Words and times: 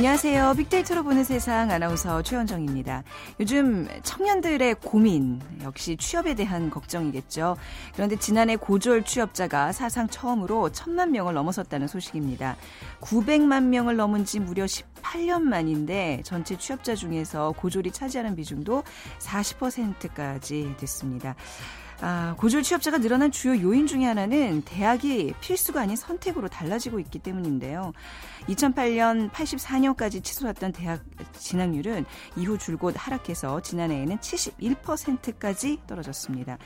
안녕하세요. 0.00 0.54
빅데이터로 0.56 1.02
보는 1.02 1.24
세상 1.24 1.70
아나운서 1.70 2.22
최현정입니다. 2.22 3.04
요즘 3.38 3.86
청년들의 4.02 4.76
고민 4.76 5.38
역시 5.62 5.98
취업에 5.98 6.32
대한 6.32 6.70
걱정이겠죠. 6.70 7.58
그런데 7.92 8.16
지난해 8.16 8.56
고졸 8.56 9.04
취업자가 9.04 9.72
사상 9.72 10.08
처음으로 10.08 10.72
천만 10.72 11.12
명을 11.12 11.34
넘어섰다는 11.34 11.86
소식입니다. 11.86 12.56
900만 13.02 13.64
명을 13.64 13.96
넘은 13.96 14.24
지 14.24 14.40
무려 14.40 14.64
18년 14.64 15.42
만인데 15.42 16.22
전체 16.24 16.56
취업자 16.56 16.94
중에서 16.94 17.52
고졸이 17.58 17.90
차지하는 17.90 18.36
비중도 18.36 18.82
40%까지 19.18 20.76
됐습니다. 20.78 21.36
아, 22.02 22.34
고졸 22.38 22.62
취업자가 22.62 22.96
늘어난 22.96 23.30
주요 23.30 23.60
요인 23.60 23.86
중의 23.86 24.06
하나는 24.06 24.62
대학이 24.62 25.34
필수가 25.40 25.82
아닌 25.82 25.96
선택으로 25.96 26.48
달라지고 26.48 26.98
있기 26.98 27.18
때문인데요. 27.18 27.92
2008년 28.48 29.30
84년까지 29.30 30.24
치솟았던 30.24 30.72
대학 30.72 31.02
진학률은 31.34 32.06
이후 32.36 32.56
줄곧 32.56 32.94
하락해서 32.96 33.60
지난해에는 33.60 34.16
71%까지 34.16 35.78
떨어졌습니다. 35.86 36.56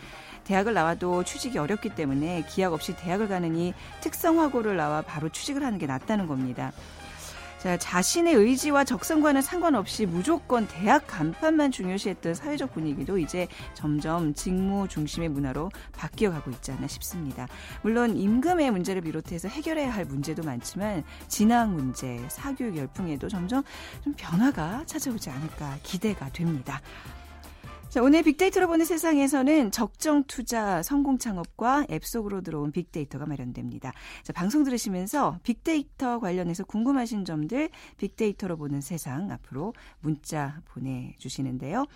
대학을 0.44 0.72
나와도 0.72 1.24
취직이 1.24 1.58
어렵기 1.58 1.96
때문에 1.96 2.46
기약 2.48 2.72
없이 2.72 2.94
대학을 2.94 3.26
가느니 3.26 3.74
특성화고를 4.02 4.76
나와 4.76 5.02
바로 5.02 5.28
취직을 5.30 5.64
하는 5.64 5.78
게 5.78 5.86
낫다는 5.86 6.28
겁니다. 6.28 6.70
자, 7.64 7.78
자신의 7.78 8.34
의지와 8.34 8.84
적성과는 8.84 9.40
상관없이 9.40 10.04
무조건 10.04 10.68
대학 10.68 11.06
간판만 11.06 11.70
중요시했던 11.70 12.34
사회적 12.34 12.74
분위기도 12.74 13.16
이제 13.16 13.48
점점 13.72 14.34
직무 14.34 14.86
중심의 14.86 15.30
문화로 15.30 15.70
바뀌어 15.96 16.30
가고 16.30 16.50
있지 16.50 16.72
않나 16.72 16.86
싶습니다. 16.88 17.48
물론 17.80 18.18
임금의 18.18 18.70
문제를 18.70 19.00
비롯해서 19.00 19.48
해결해야 19.48 19.94
할 19.94 20.04
문제도 20.04 20.42
많지만 20.42 21.04
진학 21.28 21.70
문제, 21.70 22.22
사교육 22.28 22.76
열풍에도 22.76 23.30
점점 23.30 23.62
좀 24.02 24.12
변화가 24.14 24.82
찾아오지 24.84 25.30
않을까 25.30 25.78
기대가 25.82 26.28
됩니다. 26.28 26.82
자, 27.94 28.02
오늘 28.02 28.24
빅데이터로 28.24 28.66
보는 28.66 28.84
세상에서는 28.84 29.70
적정 29.70 30.24
투자 30.24 30.82
성공 30.82 31.16
창업과 31.16 31.86
앱 31.90 32.04
속으로 32.04 32.40
들어온 32.40 32.72
빅데이터가 32.72 33.24
마련됩니다. 33.24 33.92
자, 34.24 34.32
방송 34.32 34.64
들으시면서 34.64 35.38
빅데이터 35.44 36.18
관련해서 36.18 36.64
궁금하신 36.64 37.24
점들 37.24 37.70
빅데이터로 37.98 38.56
보는 38.56 38.80
세상 38.80 39.30
앞으로 39.30 39.74
문자 40.00 40.60
보내주시는데요. 40.64 41.86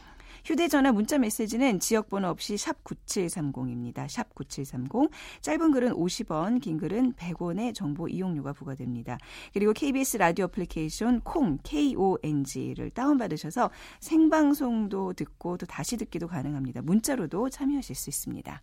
휴대전화 0.49 0.93
문자 0.93 1.19
메시지는 1.19 1.79
지역번호 1.79 2.29
없이 2.29 2.57
샵 2.57 2.83
9730입니다. 2.83 4.09
샵 4.09 4.35
9730. 4.35 5.11
짧은 5.43 5.73
글은 5.73 5.93
50원, 5.93 6.63
긴 6.63 6.79
글은 6.79 7.13
100원의 7.13 7.75
정보 7.75 8.09
이용료가 8.09 8.55
부과됩니다. 8.55 9.19
그리고 9.53 9.75
KBS 9.75 10.17
라디오 10.17 10.47
애플리케이션 10.47 11.21
콩, 11.21 11.59
KONG를 11.65 12.89
다운받으셔서 12.93 13.71
생방송도 14.01 15.13
듣고 15.13 15.59
또 15.59 15.67
다시 15.67 15.99
듣기도 15.99 16.27
가능합니다. 16.27 16.81
문자로도 16.81 17.51
참여하실 17.51 17.95
수 17.95 18.09
있습니다. 18.09 18.63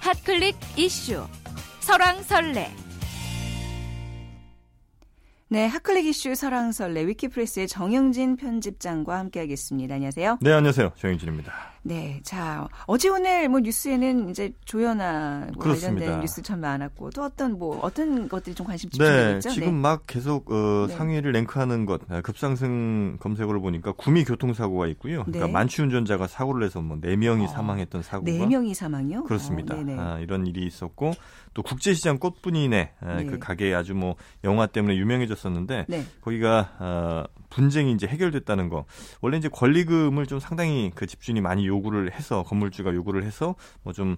핫클릭 0.00 0.56
이슈 0.78 1.26
설왕설래 1.80 2.89
네, 5.52 5.66
핫클릭 5.66 6.06
이슈 6.06 6.32
설왕설래 6.36 7.08
위키프레스의 7.08 7.66
정영진 7.66 8.36
편집장과 8.36 9.18
함께하겠습니다. 9.18 9.96
안녕하세요. 9.96 10.38
네, 10.40 10.52
안녕하세요. 10.52 10.92
정영진입니다. 10.94 11.52
네, 11.82 12.20
자 12.24 12.68
어제 12.86 13.08
오늘 13.08 13.48
뭐 13.48 13.60
뉴스에는 13.60 14.28
이제 14.28 14.52
조연아 14.66 15.48
뭐 15.54 15.64
관련된 15.64 16.20
뉴스 16.20 16.42
참 16.42 16.60
많았고 16.60 17.10
또 17.10 17.24
어떤 17.24 17.58
뭐 17.58 17.78
어떤 17.80 18.28
것들이 18.28 18.54
좀 18.54 18.66
관심 18.66 18.90
집중되겠죠? 18.90 19.48
네, 19.48 19.54
지금 19.54 19.68
네. 19.68 19.72
막 19.72 20.02
계속 20.06 20.50
어, 20.52 20.86
네. 20.88 20.94
상위를 20.94 21.32
랭크하는 21.32 21.86
것 21.86 22.02
아, 22.10 22.20
급상승 22.20 23.16
검색어를 23.18 23.60
보니까 23.60 23.92
구미 23.92 24.24
교통사고가 24.24 24.88
있고요. 24.88 25.24
그러니까 25.24 25.46
네. 25.46 25.52
만취 25.52 25.80
운전자가 25.80 26.26
사고를 26.26 26.66
해서 26.66 26.82
뭐 26.82 26.98
4명이 26.98 27.44
어, 27.44 27.48
사망했던 27.48 28.02
사고가 28.02 28.30
4명이 28.30 28.74
사망이요? 28.74 29.24
그렇습니다. 29.24 29.74
어, 29.74 29.84
아, 29.98 30.18
이런 30.18 30.46
일이 30.46 30.66
있었고 30.66 31.14
또 31.54 31.62
국제시장 31.62 32.18
꽃분이네 32.18 32.92
아, 33.00 33.14
네. 33.16 33.24
그 33.24 33.38
가게 33.38 33.74
아주 33.74 33.94
뭐 33.94 34.16
영화 34.44 34.66
때문에 34.66 34.96
유명해졌었는데 34.96 35.86
네. 35.88 36.04
거기가 36.20 36.72
어, 36.78 37.24
분쟁이 37.50 37.92
이제 37.92 38.06
해결됐다는 38.06 38.68
거. 38.68 38.86
원래 39.20 39.36
이제 39.36 39.48
권리금을 39.48 40.26
좀 40.26 40.38
상당히 40.38 40.90
그 40.94 41.06
집주인이 41.06 41.40
많이 41.40 41.66
요구를 41.70 42.12
해서 42.12 42.42
건물주가 42.42 42.92
요구를 42.94 43.22
해서 43.24 43.54
뭐 43.82 43.92
좀 43.94 44.16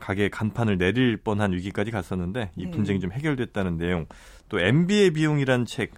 가게 0.00 0.28
간판을 0.28 0.78
내릴 0.78 1.16
뻔한 1.16 1.52
위기까지 1.52 1.90
갔었는데 1.90 2.50
이 2.56 2.64
네. 2.64 2.70
분쟁이 2.70 2.98
좀 3.00 3.12
해결됐다는 3.12 3.76
내용. 3.76 4.06
또 4.48 4.58
MB의 4.60 5.10
비용이란 5.12 5.64
책 5.66 5.92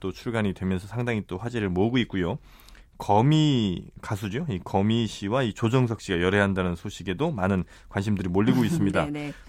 또 0.00 0.12
출간이 0.12 0.52
되면서 0.54 0.86
상당히 0.86 1.22
또 1.26 1.36
화제를 1.38 1.68
모으고 1.68 1.98
있고요. 1.98 2.38
거미 2.96 3.84
가수죠. 4.00 4.46
이 4.48 4.60
거미 4.62 5.06
씨와 5.08 5.42
이 5.42 5.52
조정석 5.52 6.00
씨가 6.00 6.20
열애한다는 6.20 6.76
소식에도 6.76 7.32
많은 7.32 7.64
관심들이 7.88 8.28
몰리고 8.28 8.64
있습니다. 8.64 9.06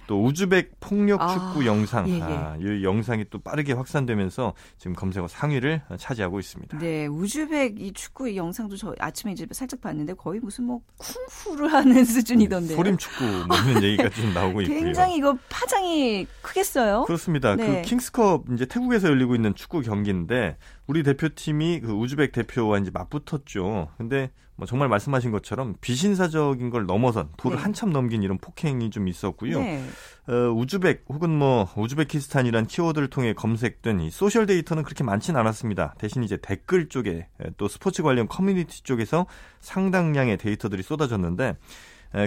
또 0.08 0.24
우즈벡 0.24 0.80
폭력 0.80 1.22
아, 1.22 1.28
축구 1.28 1.62
아, 1.62 1.66
영상, 1.66 2.10
예, 2.10 2.16
예. 2.16 2.22
아, 2.22 2.58
이 2.60 2.84
영상이 2.84 3.26
또 3.30 3.40
빠르게 3.40 3.74
확산되면서 3.74 4.54
지금 4.78 4.94
검색어 4.96 5.28
상위를 5.28 5.82
차지하고 5.98 6.40
있습니다. 6.40 6.78
네, 6.80 7.08
우즈벡 7.08 7.80
이 7.80 7.92
축구 7.94 8.30
이 8.30 8.38
영상도 8.38 8.76
저 8.78 8.94
아침에 9.00 9.32
이제 9.32 9.48
살짝 9.52 9.82
봤는데 9.82 10.14
거의 10.14 10.40
무슨 10.40 10.66
뭐 10.66 10.82
쿵푸를 10.98 11.72
하는 11.72 12.04
수준이던데요. 12.06 12.76
소림 12.76 12.98
축구 12.98 13.24
뭐 13.48 13.58
이런 13.70 13.84
얘기가 13.84 14.10
좀 14.10 14.34
나오고 14.34 14.62
있고요. 14.62 14.80
굉장히 14.80 15.18
이거 15.18 15.38
파장이 15.50 16.28
크겠어요. 16.42 17.04
그렇습니다. 17.06 17.56
그 17.56 17.62
네. 17.62 17.82
그 17.82 17.90
킹스컵 17.90 18.46
이제 18.54 18.66
태국에서 18.66 19.10
열리고 19.10 19.36
있는 19.36 19.56
축구 19.56 19.82
경기인데 19.82 20.58
우리 20.88 21.04
대표팀이 21.04 21.82
그 21.82 21.92
우즈벡 21.92 22.32
대표와 22.32 22.80
이제 22.80 22.92
맞붙었죠. 22.94 23.90
근데 23.98 24.30
뭐 24.58 24.66
정말 24.66 24.88
말씀하신 24.88 25.32
것처럼 25.32 25.76
비신사적인 25.82 26.70
걸 26.70 26.86
넘어선 26.86 27.30
도를 27.38 27.58
네. 27.58 27.64
한참 27.64 27.92
넘긴 27.92 28.24
이런 28.24 28.38
폭행이 28.38 28.90
좀 28.90 29.08
있었고요. 29.08 29.60
네. 29.60 29.84
어, 30.28 30.34
우즈벡 30.52 31.04
혹은 31.10 31.30
뭐 31.30 31.70
우즈베키스탄이란 31.76 32.68
키워드를 32.68 33.10
통해 33.10 33.34
검색된 33.34 34.00
이 34.00 34.10
소셜 34.10 34.46
데이터는 34.46 34.84
그렇게 34.84 35.04
많지는 35.04 35.40
않았습니다. 35.40 35.96
대신 35.98 36.24
이제 36.24 36.38
댓글 36.38 36.88
쪽에 36.88 37.28
또 37.58 37.68
스포츠 37.68 38.02
관련 38.02 38.28
커뮤니티 38.28 38.82
쪽에서 38.84 39.26
상당량의 39.60 40.38
데이터들이 40.38 40.84
쏟아졌는데 40.84 41.56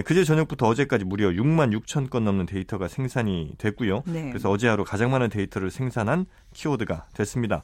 그제 0.05 0.23
저녁부터 0.23 0.67
어제까지 0.67 1.05
무려 1.05 1.29
6만 1.29 1.75
6천 1.81 2.11
건 2.11 2.23
넘는 2.25 2.45
데이터가 2.45 2.87
생산이 2.87 3.55
됐고요. 3.57 4.03
네. 4.05 4.29
그래서 4.29 4.51
어제 4.51 4.67
하루 4.67 4.83
가장 4.83 5.09
많은 5.09 5.29
데이터를 5.29 5.71
생산한 5.71 6.27
키워드가 6.53 7.07
됐습니다. 7.15 7.63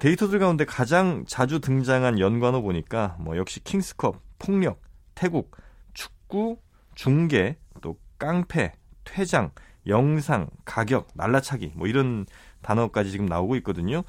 데이터들 0.00 0.38
가운데 0.38 0.64
가장 0.64 1.24
자주 1.26 1.60
등장한 1.60 2.18
연관어 2.18 2.62
보니까 2.62 3.16
뭐 3.20 3.36
역시 3.36 3.62
킹스컵, 3.62 4.20
폭력, 4.38 4.80
태국, 5.14 5.50
축구, 5.92 6.58
중계, 6.94 7.58
또 7.82 7.96
깡패, 8.18 8.72
퇴장, 9.04 9.50
영상, 9.86 10.48
가격, 10.64 11.08
날라차기 11.14 11.72
뭐 11.74 11.86
이런 11.86 12.26
단어까지 12.62 13.10
지금 13.12 13.26
나오고 13.26 13.54
있거든요. 13.56 14.02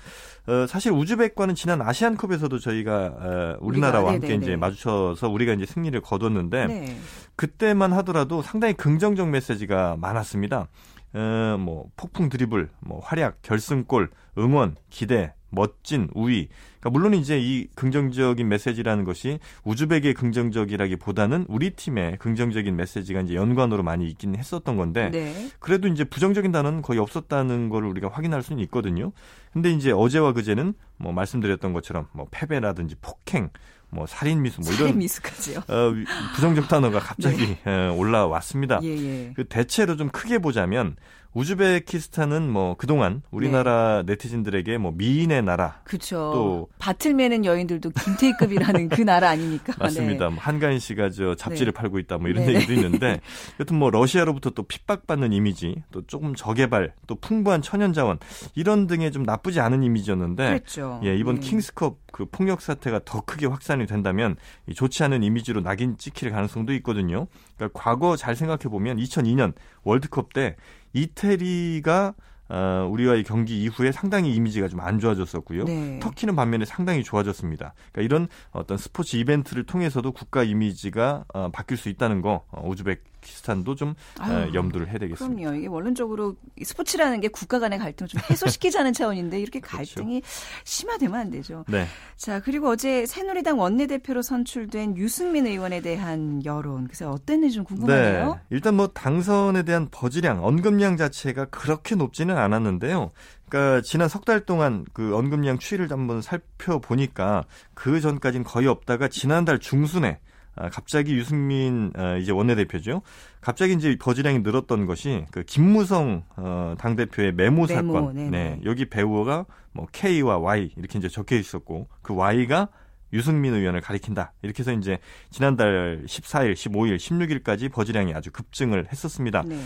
어, 0.48 0.66
사실 0.68 0.92
우즈벡과는 0.92 1.54
지난 1.54 1.82
아시안컵에서도 1.82 2.58
저희가 2.58 3.06
어, 3.06 3.58
우리나라와 3.60 4.14
함께 4.14 4.30
네네네. 4.30 4.44
이제 4.44 4.56
마주쳐서 4.56 5.30
우리가 5.30 5.54
이제 5.54 5.66
승리를 5.66 6.00
거뒀는데 6.02 6.66
네. 6.66 6.98
그때만 7.36 7.94
하더라도 7.94 8.42
상당히 8.42 8.74
긍정적 8.74 9.30
메시지가 9.30 9.98
많았습니다. 10.00 10.68
어, 11.14 11.58
뭐 11.60 11.90
폭풍 11.96 12.30
드리블, 12.30 12.70
뭐 12.80 13.00
활약, 13.00 13.42
결승골, 13.44 14.10
응원, 14.40 14.76
기대, 14.90 15.34
멋진 15.50 16.10
우위. 16.14 16.50
그러니까 16.80 16.90
물론 16.90 17.14
이제 17.14 17.40
이 17.40 17.68
긍정적인 17.76 18.48
메시지라는 18.48 19.04
것이 19.04 19.40
우즈벡의 19.64 20.14
긍정적이라기보다는 20.14 21.46
우리 21.48 21.72
팀의 21.72 22.18
긍정적인 22.18 22.76
메시지가 22.76 23.22
이제 23.22 23.36
연관으로 23.36 23.84
많이 23.84 24.08
있긴 24.08 24.36
했었던 24.36 24.78
건데 24.78 25.10
네. 25.12 25.50
그래도 25.60 25.88
이제 25.88 26.04
부정적인 26.04 26.52
단어는 26.52 26.82
거의 26.82 27.00
없었다는 27.00 27.70
걸 27.70 27.86
우리가 27.86 28.10
확인할 28.10 28.44
수는 28.44 28.62
있거든요. 28.64 29.12
근데 29.54 29.72
이제 29.72 29.92
어제와 29.92 30.34
그제는 30.34 30.74
뭐 30.98 31.12
말씀드렸던 31.12 31.74
것처럼 31.74 32.08
뭐 32.14 32.28
패배라든지 32.32 32.96
폭행 33.02 33.50
뭐 33.98 34.06
살인 34.06 34.44
미수 34.44 34.62
뭐 34.62 34.72
이런 34.72 35.00
미수까지요. 35.00 35.60
어, 35.68 35.94
부정적 36.36 36.68
단어가 36.68 37.00
갑자기 37.00 37.58
네. 37.66 37.72
어, 37.72 37.96
올라왔습니다. 37.98 38.80
예, 38.84 38.90
예. 38.90 39.34
그 39.36 39.44
대체로 39.46 39.98
좀 39.98 40.10
크게 40.10 40.38
보자면 40.38 40.96
우즈베키스탄은 41.34 42.50
뭐 42.50 42.76
그동안 42.78 43.22
우리나라 43.32 44.04
네. 44.06 44.16
티즌들에게 44.16 44.78
뭐 44.78 44.92
미인의 44.96 45.44
나라. 45.44 45.82
그렇죠. 45.84 46.16
또 46.16 46.70
밭을 46.80 47.14
매는 47.14 47.46
여인들도 47.46 47.92
김태희급이라는 47.92 48.90
그 48.90 49.02
나라 49.02 49.30
아닙니까? 49.30 49.74
맞습니다. 49.80 50.30
네. 50.30 50.34
뭐 50.34 50.44
한가인 50.44 50.80
씨가 50.80 51.12
저 51.12 51.36
잡지를 51.36 51.74
네. 51.74 51.80
팔고 51.80 52.00
있다 52.00 52.18
뭐 52.18 52.30
이런 52.30 52.46
네. 52.46 52.56
얘기도 52.56 52.74
있는데 52.74 53.22
여튼 53.60 53.78
뭐 53.78 53.92
러시아로부터 53.92 54.50
또 54.52 54.64
핍박받는 54.64 55.34
이미지, 55.34 55.84
또 55.92 56.06
조금 56.08 56.34
저개발, 56.36 56.94
또 57.06 57.16
풍부한 57.16 57.62
천연 57.62 57.94
자원 57.94 58.18
이런 58.56 58.88
등의 58.88 59.12
좀 59.12 59.24
나쁘지 59.24 59.60
않은 59.60 59.84
이미지였는데 59.84 60.48
그렇죠. 60.48 61.02
예, 61.04 61.16
이번 61.16 61.36
네. 61.36 61.42
킹스컵 61.42 61.98
그 62.12 62.26
폭력 62.26 62.62
사태가 62.62 63.02
더 63.06 63.22
크게 63.22 63.46
확산이 63.46 63.86
된다면 63.88 64.36
좋지 64.74 65.04
않은 65.04 65.24
이미지로 65.24 65.62
낙인 65.62 65.98
찍힐 65.98 66.30
가능성도 66.32 66.74
있거든요. 66.76 67.28
그러니까 67.56 67.80
과거 67.80 68.16
잘 68.16 68.36
생각해 68.36 68.64
보면 68.70 68.98
2002년 68.98 69.54
월드컵 69.84 70.34
때 70.34 70.56
이태리가 70.94 72.14
어, 72.50 72.88
우리와의 72.90 73.24
경기 73.24 73.62
이후에 73.62 73.92
상당히 73.92 74.34
이미지가 74.34 74.70
좀 74.70 74.78
안 74.80 75.00
좋아졌었고요. 75.00 75.66
네. 75.66 76.00
터키는 76.00 76.36
반면에 76.36 76.64
상당히 76.64 77.04
좋아졌습니다. 77.04 77.74
그러니까 77.92 78.02
이런 78.04 78.28
어떤 78.52 78.78
스포츠 78.78 79.18
이벤트를 79.18 79.66
통해서도 79.66 80.12
국가 80.14 80.44
이미지가 80.44 81.26
어, 81.34 81.50
바뀔 81.52 81.78
수 81.78 81.90
있다는 81.90 82.22
거 82.22 82.46
어, 82.52 82.62
오즈벡 82.64 83.00
키스탄도 83.28 83.76
좀 83.76 83.90
어, 84.20 84.24
아유, 84.24 84.54
염두를 84.54 84.88
해야 84.90 84.98
되겠습니다. 85.00 85.36
그럼요. 85.42 85.58
이게 85.58 85.68
원론적으로 85.68 86.36
스포츠라는 86.64 87.20
게 87.20 87.28
국가 87.28 87.60
간의 87.60 87.80
갈등을 87.80 88.08
좀 88.08 88.22
해소시키자는 88.30 88.94
차원인데 88.94 89.40
이렇게 89.40 89.60
그렇죠. 89.60 89.96
갈등이 89.96 90.22
그렇죠. 90.22 90.36
심화되면 90.64 91.20
안 91.20 91.30
되죠. 91.32 91.66
네. 91.68 91.86
자, 92.16 92.40
그리고 92.40 92.70
어제 92.70 93.06
새누리당 93.06 93.60
원내대표로 93.60 94.22
선출된 94.22 94.98
유승민 94.98 95.48
의원에 95.48 95.82
대한 95.82 96.44
여론. 96.46 96.86
그래서 96.86 97.10
어땠는지 97.12 97.56
좀 97.56 97.64
궁금하네요. 97.66 98.34
네. 98.34 98.42
일단 98.50 98.76
뭐 98.76 98.88
당선에 98.88 99.64
대한 99.64 99.88
버즈량, 99.92 100.44
언급량 100.46 100.96
자체가 100.98 101.46
그렇게 101.46 101.96
높지는 101.96 102.38
않았는데요. 102.38 103.12
그러니까 103.50 103.82
지난 103.82 104.10
석 104.10 104.26
달 104.28 104.42
동안 104.42 104.86
그 104.92 105.16
언급량 105.16 105.58
추이를 105.58 105.90
한번 105.90 106.22
살펴보니까 106.22 107.46
그 107.74 108.02
전까지는 108.02 108.44
거의 108.44 108.68
없다가 108.68 109.08
지난달 109.08 109.58
중순에 109.60 110.20
아, 110.20 110.37
갑자기 110.72 111.14
유승민 111.14 111.92
아, 111.96 112.18
이제 112.18 112.32
원내대표죠. 112.32 113.02
갑자기 113.42 113.74
이제 113.74 113.96
버즈량이 114.00 114.40
늘었던 114.40 114.86
것이 114.86 115.26
그 115.32 115.44
김무성 115.44 116.24
어, 116.36 116.76
당 116.78 116.96
대표의 116.96 117.34
메모, 117.34 117.68
사건. 117.68 118.14
네네. 118.14 118.30
네 118.30 118.62
여기 118.66 118.90
배우가 118.90 119.46
뭐 119.72 119.88
K와 119.92 120.38
Y 120.38 120.72
이렇게 120.76 121.00
이제 121.00 121.08
적혀 121.08 121.36
있었고 121.36 121.88
그 122.02 122.14
Y가 122.14 122.70
유승민 123.14 123.54
의원을 123.54 123.82
가리킨다. 123.82 124.34
이렇게 124.42 124.62
해서 124.62 124.74
이제 124.74 125.00
지난달 125.30 126.04
14일, 126.06 126.54
15일, 126.54 126.98
16일까지 126.98 127.72
버즈량이 127.72 128.14
아주 128.14 128.32
급증을 128.32 128.88
했었습니다. 128.92 129.44
네. 129.46 129.58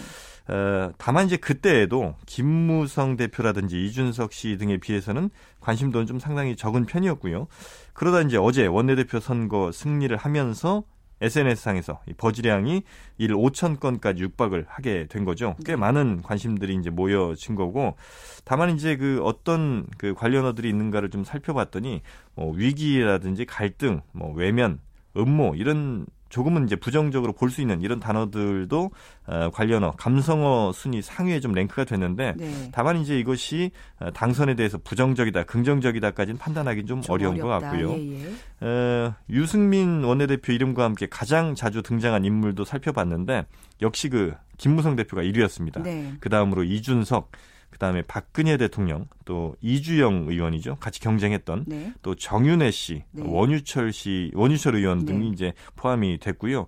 어, 0.48 0.92
다만 0.98 1.26
이제 1.26 1.38
그때에도 1.38 2.16
김무성 2.26 3.16
대표라든지 3.16 3.86
이준석 3.86 4.34
씨 4.34 4.58
등에 4.58 4.78
비해서는 4.78 5.30
관심도는 5.60 6.08
좀 6.08 6.20
상당히 6.20 6.56
적은 6.56 6.86
편이었고요. 6.86 7.48
그러다 7.94 8.22
이제 8.22 8.38
어제 8.38 8.66
원내대표 8.66 9.20
선거 9.20 9.72
승리를 9.72 10.16
하면서 10.18 10.84
SNS상에서 11.22 12.02
이 12.08 12.14
버즈량이 12.14 12.84
일 13.20 13.32
5천 13.32 13.80
건까지 13.80 14.24
육박을 14.24 14.66
하게 14.68 15.06
된 15.08 15.24
거죠. 15.24 15.56
꽤 15.66 15.74
네. 15.74 15.76
많은 15.76 16.22
관심들이 16.24 16.76
이제 16.76 16.90
모여진 16.90 17.56
거고, 17.56 17.96
다만 18.44 18.72
이제 18.72 18.98
그 18.98 19.22
어떤 19.24 19.86
그 19.98 20.14
관련어들이 20.16 20.68
있는가를 20.70 21.10
좀 21.12 21.24
살펴봤더니 21.24 22.02
뭐 22.34 22.52
위기라든지 22.52 23.46
갈등, 23.46 24.02
뭐 24.12 24.34
외면, 24.34 24.80
음모 25.16 25.56
이런 25.56 26.08
조금은 26.32 26.66
이제 26.66 26.76
부정적으로 26.76 27.34
볼 27.34 27.52
수 27.52 27.60
있는 27.62 27.82
이런 27.82 28.00
단어들도 28.00 28.92
어, 29.28 29.50
관련어 29.54 29.92
감성어 29.92 30.72
순위 30.74 31.02
상위에 31.02 31.42
좀 31.42 31.52
랭크가 31.52 31.84
됐는데 31.84 32.34
네. 32.38 32.70
다만 32.72 32.98
이제 33.02 33.20
이것이 33.20 33.72
어, 34.00 34.10
당선에 34.12 34.56
대해서 34.56 34.78
부정적이다 34.78 35.44
긍정적이다까지는 35.44 36.38
판단하기 36.40 36.86
좀, 36.86 37.02
좀 37.02 37.14
어려운 37.14 37.36
어렵다. 37.40 37.60
것 37.60 37.66
같고요. 37.66 37.92
예, 37.92 38.24
예. 38.24 38.66
어, 38.66 39.14
유승민 39.30 40.04
원내대표 40.04 40.54
이름과 40.54 40.84
함께 40.86 41.08
가장 41.10 41.54
자주 41.54 41.82
등장한 41.82 42.24
인물도 42.26 42.64
살펴봤는데 42.64 43.46
역시 43.82 44.08
그 44.10 44.34
김무성 44.58 44.96
대표가 44.96 45.24
1위였습니다. 45.24 45.82
네. 45.84 46.14
그 46.20 46.30
다음으로 46.30 46.64
이준석 46.64 47.32
그다음에 47.72 48.04
박근혜 48.04 48.58
대통령 48.58 49.08
또 49.26 49.56
이주영 49.62 50.28
의원이죠. 50.30 50.78
같이 50.80 51.00
경쟁했던 51.00 51.66
네. 51.68 51.94
또 52.02 52.16
정윤혜 52.16 52.70
씨, 52.72 53.04
네. 53.12 53.24
원유철 53.26 53.92
씨, 53.92 54.32
원유철 54.36 54.76
의원 54.76 55.06
등이 55.06 55.28
네. 55.28 55.32
이제 55.34 55.54
포함이 55.76 56.20
됐고요. 56.20 56.68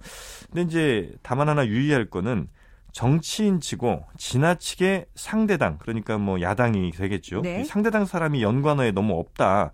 근데 0.51 0.61
이제 0.63 1.11
다만 1.21 1.49
하나 1.49 1.67
유의할 1.67 2.09
거는 2.09 2.47
정치인치고 2.93 4.05
지나치게 4.17 5.07
상대당 5.15 5.77
그러니까 5.79 6.17
뭐 6.17 6.39
야당이 6.39 6.91
되겠죠. 6.91 7.41
네. 7.41 7.63
상대당 7.63 8.05
사람이 8.05 8.41
연관어에 8.41 8.91
너무 8.91 9.19
없다. 9.19 9.71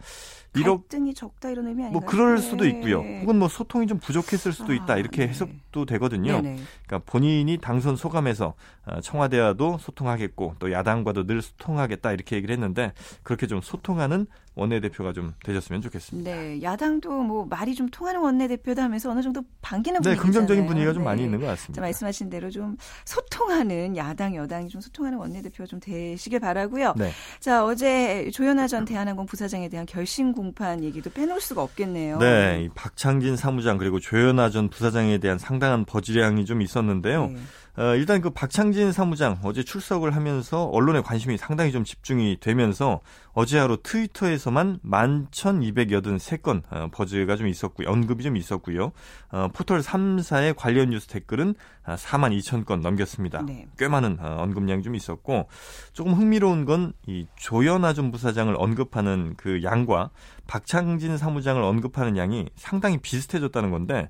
갈등이 0.54 1.13
적다 1.13 1.50
이런 1.50 1.68
의미 1.68 1.84
아닌가요? 1.84 2.00
뭐 2.00 2.10
그럴 2.10 2.40
수도 2.40 2.63
네. 2.63 2.72
있고요. 2.72 3.00
혹은 3.22 3.38
뭐 3.38 3.48
소통이 3.48 3.88
좀 3.88 4.00
부족했을 4.00 4.51
수도 4.51 4.74
아, 4.74 4.75
있다 4.75 4.98
이렇게 4.98 5.24
네. 5.24 5.30
해석도 5.30 5.86
되거든요. 5.86 6.42
네네. 6.42 6.60
그러니까 6.88 7.12
본인이 7.12 7.57
당선 7.57 7.96
소감에서 7.96 8.56
어, 8.86 9.01
청와대와도 9.01 9.78
소통하겠고 9.80 10.56
또 10.60 10.72
야당과도 10.72 11.25
늘 11.25 11.42
소통하겠다 11.42 12.12
이렇게 12.12 12.36
얘기를 12.36 12.54
했는데 12.54 12.94
그렇게 13.24 13.48
좀 13.48 13.62
소통하는 13.62 14.25
원내대표가 14.60 15.14
좀 15.14 15.34
되셨으면 15.44 15.82
좋겠습니다. 15.82 16.32
네, 16.32 16.62
야당도 16.62 17.10
뭐 17.24 17.46
말이 17.46 17.74
좀 17.76 17.88
통하는 17.90 18.22
원내대표다 18.22 18.84
하면서 18.84 19.10
어느 19.10 19.22
정도 19.22 19.42
반기는 19.62 20.02
분위기 20.02 20.20
네, 20.20 20.24
긍정적인 20.24 20.66
분위기가 20.66 20.94
좀 20.94 21.04
네. 21.04 21.06
많이 21.06 21.24
있는 21.24 21.40
것 21.40 21.48
같습니다. 21.48 21.82
말씀하신 21.82 22.30
대로 22.30 22.50
좀 22.50 22.78
소통하는 23.06 23.96
야당 23.98 24.36
여당이 24.36 24.70
좀 24.70 24.82
소통하는 24.82 25.18
원내대표가 25.18 25.66
좀 25.66 25.80
되시길 25.80 26.40
바라고요. 26.40 26.94
네. 26.98 27.12
자, 27.40 27.66
어제 27.66 28.30
조현아 28.32 28.68
전 28.68 28.86
대한항공 28.86 29.26
부사장에 29.26 29.70
대한 29.70 29.86
결심 29.86 30.34
공판 30.34 30.84
얘기도 30.84 31.10
빼놓을 31.10 31.42
수가 31.42 31.64
없겠네요. 31.64 32.20
네, 32.20 32.64
이 32.66 32.70
박창진 32.70 33.36
사무장 33.36 33.78
그리고 33.78 34.00
조현아 34.00 34.50
전 34.50 34.70
부사장에 34.70 35.18
대한 35.20 35.38
상당한 35.38 35.86
버즈량이 35.86 36.46
좀 36.46 36.62
있었는데요. 36.62 37.28
네. 37.28 37.38
어, 37.80 37.96
일단 37.96 38.20
그 38.20 38.30
박창진 38.30 38.92
사무장 38.92 39.40
어제 39.42 39.64
출석을 39.64 40.14
하면서 40.14 40.66
언론의 40.66 41.02
관심이 41.02 41.38
상당히 41.38 41.72
좀 41.72 41.86
집중이 41.86 42.38
되면서 42.42 43.00
어제 43.31 43.58
하루 43.58 43.78
트위터에서만 43.81 44.80
11,283건 44.84 46.64
어, 46.70 46.90
버즈가 46.92 47.38
좀 47.38 47.48
있었고요. 47.48 47.90
언급이 47.90 48.22
좀 48.22 48.36
있었고요. 48.36 48.92
어, 49.31 49.48
포털 49.54 49.80
3사의 49.80 50.58
관련 50.58 50.90
뉴스 50.90 51.08
댓글은 51.08 51.56
4만 51.86 52.26
아, 52.26 52.30
2천 52.30 52.66
건 52.66 52.81
넘겼습니다. 52.81 53.44
네. 53.44 53.66
꽤 53.78 53.88
많은 53.88 54.18
어, 54.20 54.42
언급량이 54.42 54.84
좀 54.84 54.94
있었고 54.96 55.48
조금 55.94 56.14
흥미로운 56.14 56.66
건 56.66 56.92
이 57.08 57.28
조연아 57.38 57.94
전 57.94 58.12
부사장을 58.12 58.54
언급하는 58.58 59.34
그 59.38 59.64
양과 59.64 60.12
박창진 60.48 61.18
사무장을 61.18 61.62
언급하는 61.62 62.18
양이 62.18 62.48
상당히 62.56 62.98
비슷해졌다는 62.98 63.72
건데 63.72 64.10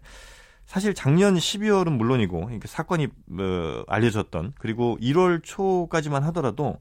사실 0.69 0.93
작년 0.93 1.33
12월은 1.33 1.97
물론이고 1.97 2.51
사건이 2.65 3.07
어, 3.39 3.83
알려졌던 3.87 4.53
그리고 4.59 4.99
1월 5.01 5.41
초까지만 5.43 6.21
하더라도 6.25 6.77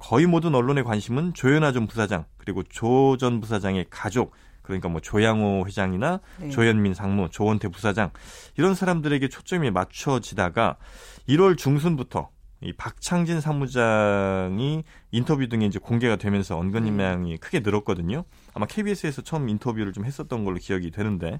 거의 0.00 0.26
모든 0.26 0.56
언론의 0.56 0.82
관심은 0.82 1.34
조현아 1.34 1.70
전 1.70 1.86
부사장 1.86 2.24
그리고 2.36 2.64
조 2.64 3.16
전 3.16 3.40
부사장의 3.40 3.86
가족 3.90 4.32
그러니까 4.62 4.88
뭐 4.88 5.00
조양호 5.00 5.66
회장이나 5.68 6.18
네. 6.40 6.50
조현민 6.50 6.94
상무, 6.94 7.28
조원태 7.30 7.68
부사장 7.68 8.10
이런 8.56 8.74
사람들에게 8.74 9.28
초점이 9.28 9.70
맞춰지다가 9.70 10.74
1월 11.28 11.56
중순부터 11.56 12.30
이 12.60 12.72
박창진 12.72 13.40
사무장이 13.40 14.82
인터뷰 15.12 15.48
등에 15.48 15.66
이제 15.66 15.78
공개가 15.78 16.16
되면서 16.16 16.58
언급량이 16.58 17.30
네. 17.30 17.36
크게 17.36 17.60
늘었거든요. 17.60 18.24
아마 18.52 18.66
KBS에서 18.66 19.22
처음 19.22 19.48
인터뷰를 19.48 19.92
좀 19.92 20.04
했었던 20.04 20.44
걸로 20.44 20.56
기억이 20.56 20.90
되는데, 20.90 21.38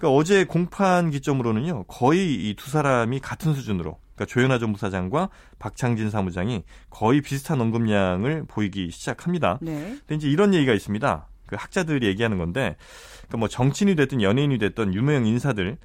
그러니까 0.00 0.10
어제 0.18 0.44
공판 0.44 1.10
기점으로는요 1.10 1.84
거의 1.84 2.34
이 2.48 2.54
두 2.56 2.70
사람이 2.70 3.20
같은 3.20 3.54
수준으로, 3.54 3.98
그러니까 4.14 4.24
조현아 4.32 4.58
전 4.58 4.72
부사장과 4.72 5.28
박창진 5.58 6.10
사무장이 6.10 6.64
거의 6.88 7.20
비슷한 7.20 7.60
언급량을 7.60 8.44
보이기 8.48 8.90
시작합니다. 8.90 9.58
네. 9.60 9.96
근데 10.00 10.14
이제 10.16 10.28
이런 10.28 10.54
얘기가 10.54 10.72
있습니다. 10.72 11.28
그 11.46 11.56
학자들이 11.58 12.06
얘기하는 12.06 12.38
건데, 12.38 12.76
그러니까 13.18 13.38
뭐 13.38 13.48
정치인이 13.48 13.94
됐든 13.96 14.22
연예인이 14.22 14.58
됐든 14.58 14.94
유명 14.94 15.26
인사들 15.26 15.78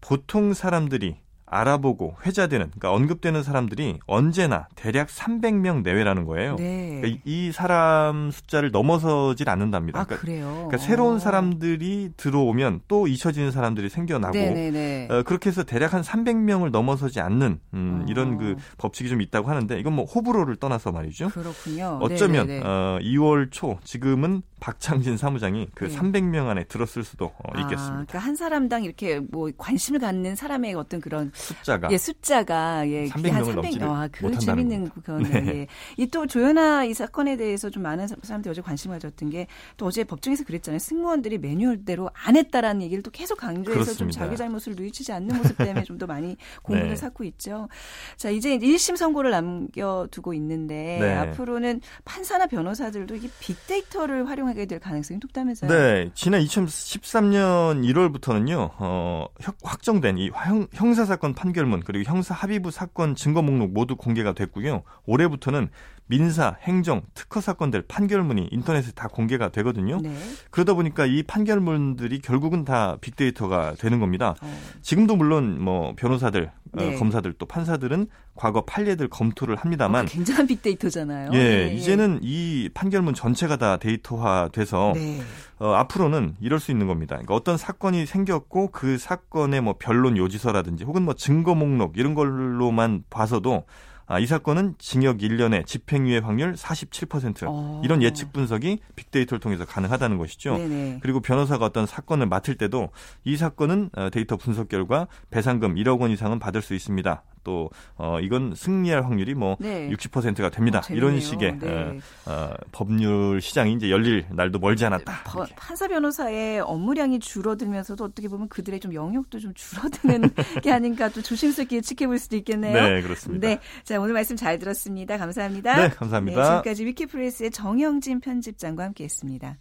보통 0.00 0.52
사람들이 0.52 1.16
알아보고 1.54 2.16
회자되는 2.26 2.70
그러니까 2.70 2.92
언급되는 2.92 3.42
사람들이 3.42 3.98
언제나 4.06 4.66
대략 4.74 5.08
300명 5.08 5.82
내외라는 5.82 6.24
거예요. 6.24 6.56
네. 6.56 6.98
그러니까 7.00 7.22
이 7.24 7.52
사람 7.52 8.30
숫자를 8.30 8.70
넘어서질 8.70 9.48
않는답니다. 9.48 10.00
아, 10.00 10.04
그러니까. 10.04 10.46
그러니까 10.46 10.78
새로운 10.78 11.18
사람들이 11.18 12.10
들어오면 12.16 12.80
또 12.88 13.06
잊혀지는 13.06 13.50
사람들이 13.50 13.88
생겨나고 13.88 14.36
네, 14.36 14.50
네, 14.50 14.70
네. 14.70 15.08
어, 15.10 15.22
그렇게 15.22 15.48
해서 15.48 15.62
대략 15.62 15.94
한 15.94 16.02
300명을 16.02 16.70
넘어서지 16.70 17.20
않는 17.20 17.60
음, 17.74 18.00
어. 18.02 18.06
이런 18.08 18.36
그 18.36 18.56
법칙이 18.78 19.08
좀 19.08 19.20
있다고 19.20 19.48
하는데 19.48 19.78
이건 19.78 19.92
뭐 19.92 20.04
호불호를 20.04 20.56
떠나서 20.56 20.92
말이죠. 20.92 21.28
그렇군요. 21.28 21.98
어쩌면 22.02 22.50
어, 22.64 22.98
2월 23.00 23.50
초 23.50 23.78
지금은 23.84 24.42
박창진 24.68 25.18
사무장이 25.18 25.68
그 25.74 25.84
네. 25.84 25.94
300명 25.94 26.46
안에 26.48 26.64
들었을 26.64 27.04
수도 27.04 27.26
어, 27.26 27.50
아, 27.52 27.60
있겠습니다. 27.60 27.92
그러니까 27.92 28.18
한 28.18 28.34
사람당 28.34 28.84
이렇게 28.84 29.20
뭐 29.20 29.50
관심을 29.58 30.00
갖는 30.00 30.36
사람의 30.36 30.72
어떤 30.72 31.02
그런 31.02 31.30
숫자가 31.34 31.88
예, 31.90 31.98
숫자가 31.98 32.88
예, 32.88 33.08
그게 33.08 33.28
300한 33.28 33.34
명을 33.40 33.54
넘지를 33.56 33.86
아, 33.86 34.08
그 34.10 34.38
재밌는 34.38 34.88
그거네. 34.88 35.28
네. 35.28 35.48
예. 35.54 35.66
이또 35.98 36.26
조연아 36.26 36.84
이 36.84 36.94
사건에 36.94 37.36
대해서 37.36 37.68
좀 37.68 37.82
많은 37.82 38.06
사- 38.08 38.16
사람들이 38.22 38.50
어제 38.52 38.62
관심을 38.62 38.96
가졌던 38.96 39.28
게 39.30 39.46
또 39.76 39.86
어제 39.86 40.02
법정에서 40.04 40.44
그랬잖아요. 40.44 40.78
승무원들이 40.78 41.36
매뉴얼대로 41.38 42.08
안 42.14 42.36
했다라는 42.36 42.80
얘기를 42.82 43.02
또 43.02 43.10
계속 43.10 43.36
강조해서 43.38 43.84
좀 43.92 44.08
그렇습니다. 44.08 44.20
자기 44.20 44.36
잘못을 44.38 44.74
누이치지 44.76 45.12
않는 45.12 45.36
모습 45.36 45.58
때문에 45.58 45.82
좀 45.84 45.98
더 45.98 46.06
많이 46.06 46.36
공분을 46.62 46.90
네. 46.94 46.96
샀고 46.96 47.22
있죠. 47.24 47.68
자, 48.16 48.30
이제 48.30 48.56
1심 48.58 48.96
선고를 48.96 49.30
남겨두고 49.30 50.32
있는데 50.34 50.98
네. 51.00 51.14
앞으로는 51.14 51.80
판사나 52.04 52.46
변호사들도 52.46 53.14
이게 53.16 53.28
빅데이터를 53.40 54.28
활용 54.28 54.48
하게 54.54 54.66
될 54.66 54.78
가능성이 54.78 55.18
높다면서요. 55.20 55.68
네, 55.70 56.10
지난 56.14 56.40
2013년 56.42 57.84
1월부터는요, 57.84 58.70
어, 58.78 59.26
혁- 59.40 59.56
확정된 59.62 60.18
이 60.18 60.30
형, 60.30 60.66
형사 60.72 61.04
사건 61.04 61.34
판결문, 61.34 61.80
그리고 61.84 62.08
형사 62.10 62.34
합의부 62.34 62.70
사건 62.70 63.14
증거 63.16 63.42
목록 63.42 63.72
모두 63.72 63.96
공개가 63.96 64.32
됐고요. 64.32 64.82
올해부터는 65.06 65.68
민사, 66.06 66.56
행정, 66.62 67.02
특허 67.14 67.40
사건들 67.40 67.82
판결문이 67.88 68.48
인터넷에 68.52 68.92
다 68.92 69.08
공개가 69.08 69.48
되거든요. 69.48 69.98
네. 70.02 70.14
그러다 70.50 70.74
보니까 70.74 71.06
이 71.06 71.22
판결문들이 71.22 72.20
결국은 72.20 72.64
다 72.64 72.98
빅데이터가 73.00 73.74
되는 73.78 74.00
겁니다. 74.00 74.34
어, 74.42 74.58
지금도 74.82 75.16
물론 75.16 75.60
뭐 75.62 75.94
변호사들, 75.96 76.44
어, 76.44 76.63
네. 76.76 76.94
검사들 76.96 77.34
또 77.34 77.46
판사들은 77.46 78.08
과거 78.34 78.64
판례들 78.64 79.08
검토를 79.08 79.56
합니다만 79.56 80.04
어, 80.04 80.08
굉장한 80.08 80.46
빅데이터잖아요. 80.46 81.30
예, 81.34 81.38
예, 81.38 81.68
예. 81.70 81.74
이제는 81.74 82.20
이 82.22 82.68
판결문 82.74 83.14
전체가 83.14 83.56
다 83.56 83.76
데이터화돼서 83.76 84.92
네. 84.94 85.20
어, 85.58 85.72
앞으로는 85.72 86.36
이럴 86.40 86.60
수 86.60 86.70
있는 86.70 86.86
겁니다. 86.86 87.16
그러니까 87.16 87.34
어떤 87.34 87.56
사건이 87.56 88.06
생겼고 88.06 88.70
그 88.72 88.98
사건의 88.98 89.60
뭐 89.60 89.76
변론 89.78 90.16
요지서라든지 90.16 90.84
혹은 90.84 91.02
뭐 91.02 91.14
증거 91.14 91.54
목록 91.54 91.96
이런 91.96 92.14
걸로만 92.14 93.04
봐서도 93.10 93.64
아, 94.06 94.18
이 94.18 94.26
사건은 94.26 94.74
징역 94.78 95.18
1년에 95.18 95.66
집행유예 95.66 96.18
확률 96.18 96.54
47% 96.54 97.44
어. 97.46 97.80
이런 97.84 98.02
예측 98.02 98.32
분석이 98.32 98.80
빅데이터를 98.96 99.40
통해서 99.40 99.64
가능하다는 99.64 100.18
것이죠. 100.18 100.58
네네. 100.58 100.98
그리고 101.02 101.20
변호사가 101.20 101.64
어떤 101.64 101.86
사건을 101.86 102.26
맡을 102.26 102.56
때도 102.56 102.90
이 103.24 103.36
사건은 103.36 103.90
어, 103.96 104.10
데이터 104.10 104.36
분석 104.36 104.68
결과 104.68 105.06
배상금 105.30 105.76
1억 105.76 106.00
원 106.00 106.10
이상은 106.10 106.38
받을 106.38 106.60
수 106.60 106.74
있습니다. 106.74 107.22
또 107.44 107.70
어, 107.96 108.18
이건 108.20 108.54
승리할 108.56 109.04
확률이 109.04 109.34
뭐 109.34 109.56
네. 109.60 109.88
60%가 109.90 110.50
됩니다. 110.50 110.80
어. 110.80 110.94
이런 110.94 111.20
식의 111.20 111.58
네. 111.58 111.68
어, 111.68 111.98
어, 112.26 112.54
법률 112.72 113.40
시장이 113.40 113.74
이제 113.74 113.90
열릴 113.90 114.24
날도 114.30 114.58
멀지 114.58 114.84
않았다. 114.84 115.22
버-. 115.24 115.46
판사 115.56 115.86
변호사의 115.86 116.60
업무량이 116.60 117.20
줄어들면서도 117.20 118.04
어떻게 118.04 118.28
보면 118.28 118.48
그들의 118.48 118.80
좀 118.80 118.94
영역도 118.94 119.38
좀 119.38 119.52
줄어드는 119.54 120.30
게 120.62 120.72
아닌가 120.72 121.08
또 121.08 121.22
조심스럽게 121.22 121.80
지켜볼 121.82 122.18
수도 122.18 122.36
있겠네요. 122.36 122.72
네, 122.72 123.02
그렇습니다. 123.02 123.48
네. 123.48 123.60
자, 123.84 124.00
오늘 124.00 124.14
말씀 124.14 124.34
잘 124.36 124.58
들었습니다. 124.58 125.18
감사합니다. 125.18 125.76
네, 125.76 125.88
감사합니다. 125.90 126.40
네, 126.40 126.48
지금까지 126.48 126.86
위키프레스의 126.86 127.50
정영진 127.50 128.20
편집장과 128.20 128.84
함께 128.84 129.04
했습니다. 129.04 129.58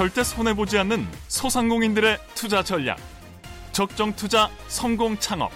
절대 0.00 0.24
손해보지 0.24 0.78
않는 0.78 1.06
소상공인들의 1.28 2.16
투자 2.34 2.62
전략. 2.62 2.96
적정 3.72 4.16
투자 4.16 4.48
성공 4.66 5.18
창업. 5.18 5.52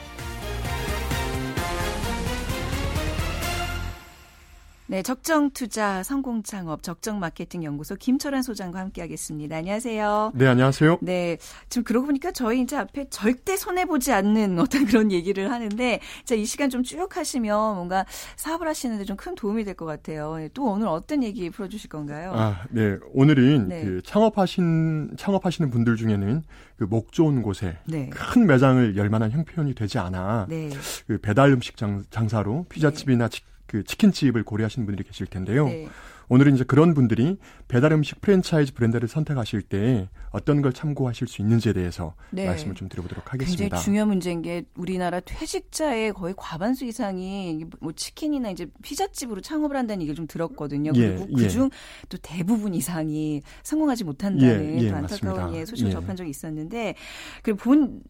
네, 4.94 5.02
적정 5.02 5.50
투자 5.50 6.04
성공 6.04 6.44
창업 6.44 6.84
적정 6.84 7.18
마케팅 7.18 7.64
연구소 7.64 7.96
김철환 7.96 8.42
소장과 8.42 8.78
함께 8.78 9.00
하겠습니다. 9.00 9.56
안녕하세요. 9.56 10.30
네, 10.36 10.46
안녕하세요. 10.46 10.98
네. 11.02 11.36
지금 11.68 11.82
그러고 11.82 12.06
보니까 12.06 12.30
저희 12.30 12.60
이제 12.60 12.76
앞에 12.76 13.08
절대 13.10 13.56
손해 13.56 13.86
보지 13.86 14.12
않는 14.12 14.56
어떤 14.62 14.86
그런 14.86 15.10
얘기를 15.10 15.50
하는데, 15.50 15.98
자, 16.24 16.36
이 16.36 16.44
시간 16.44 16.70
좀 16.70 16.84
쭉 16.84 17.16
하시면 17.16 17.74
뭔가 17.74 18.06
사업을 18.36 18.68
하시는데 18.68 19.04
좀 19.04 19.16
큰 19.16 19.34
도움이 19.34 19.64
될 19.64 19.74
것 19.74 19.84
같아요. 19.84 20.36
네, 20.36 20.48
또 20.54 20.62
오늘 20.70 20.86
어떤 20.86 21.24
얘기 21.24 21.50
풀어주실 21.50 21.90
건가요? 21.90 22.32
아, 22.32 22.62
네. 22.70 22.96
오늘은 23.14 23.66
네. 23.68 23.84
그 23.84 24.00
창업하신 24.04 25.14
창업하시는 25.16 25.70
분들 25.70 25.96
중에는 25.96 26.44
그 26.76 26.84
목 26.84 27.10
좋은 27.10 27.42
곳에 27.42 27.78
네. 27.86 28.10
큰 28.10 28.46
매장을 28.46 28.96
열 28.96 29.08
만한 29.08 29.32
형편이 29.32 29.74
되지 29.74 29.98
않아 29.98 30.46
네. 30.48 30.70
그 31.08 31.18
배달 31.18 31.50
음식 31.50 31.76
장, 31.76 32.04
장사로 32.10 32.66
피자집이나 32.68 33.26
치, 33.28 33.40
그 33.66 33.84
치킨집을 33.84 34.42
고려하시는 34.44 34.86
분들이 34.86 35.06
계실 35.06 35.26
텐데요. 35.26 35.66
네. 35.66 35.88
오늘은 36.28 36.54
이제 36.54 36.64
그런 36.64 36.94
분들이 36.94 37.36
배달 37.68 37.92
음식 37.92 38.20
프랜차이즈 38.20 38.74
브랜드를 38.74 39.08
선택하실 39.08 39.62
때 39.62 40.08
어떤 40.30 40.62
걸 40.62 40.72
참고하실 40.72 41.28
수 41.28 41.42
있는지에 41.42 41.72
대해서 41.72 42.14
네. 42.30 42.46
말씀을 42.46 42.74
좀 42.74 42.88
드려보도록 42.88 43.24
굉장히 43.24 43.52
하겠습니다. 43.52 43.76
중요한 43.78 44.08
문제인 44.08 44.42
게 44.42 44.64
우리나라 44.76 45.20
퇴직자의 45.20 46.12
거의 46.12 46.34
과반수 46.36 46.84
이상이 46.84 47.64
뭐 47.80 47.92
치킨이나 47.92 48.50
이제 48.50 48.66
피자집으로 48.82 49.40
창업을 49.40 49.76
한다는 49.76 50.02
얘기를 50.02 50.16
좀 50.16 50.26
들었거든요. 50.26 50.92
예, 50.96 51.08
그리고 51.08 51.26
예. 51.38 51.42
그중 51.42 51.70
또 52.08 52.18
대부분 52.20 52.74
이상이 52.74 53.42
성공하지 53.62 54.04
못한다는 54.04 54.80
예, 54.80 54.84
예, 54.84 54.88
또 54.88 54.96
안타까운. 54.96 55.54
예, 55.54 55.64
소식을 55.64 55.90
예. 55.90 55.94
접한 55.94 56.16
적이 56.16 56.30
있었는데 56.30 56.94
그본 57.42 58.00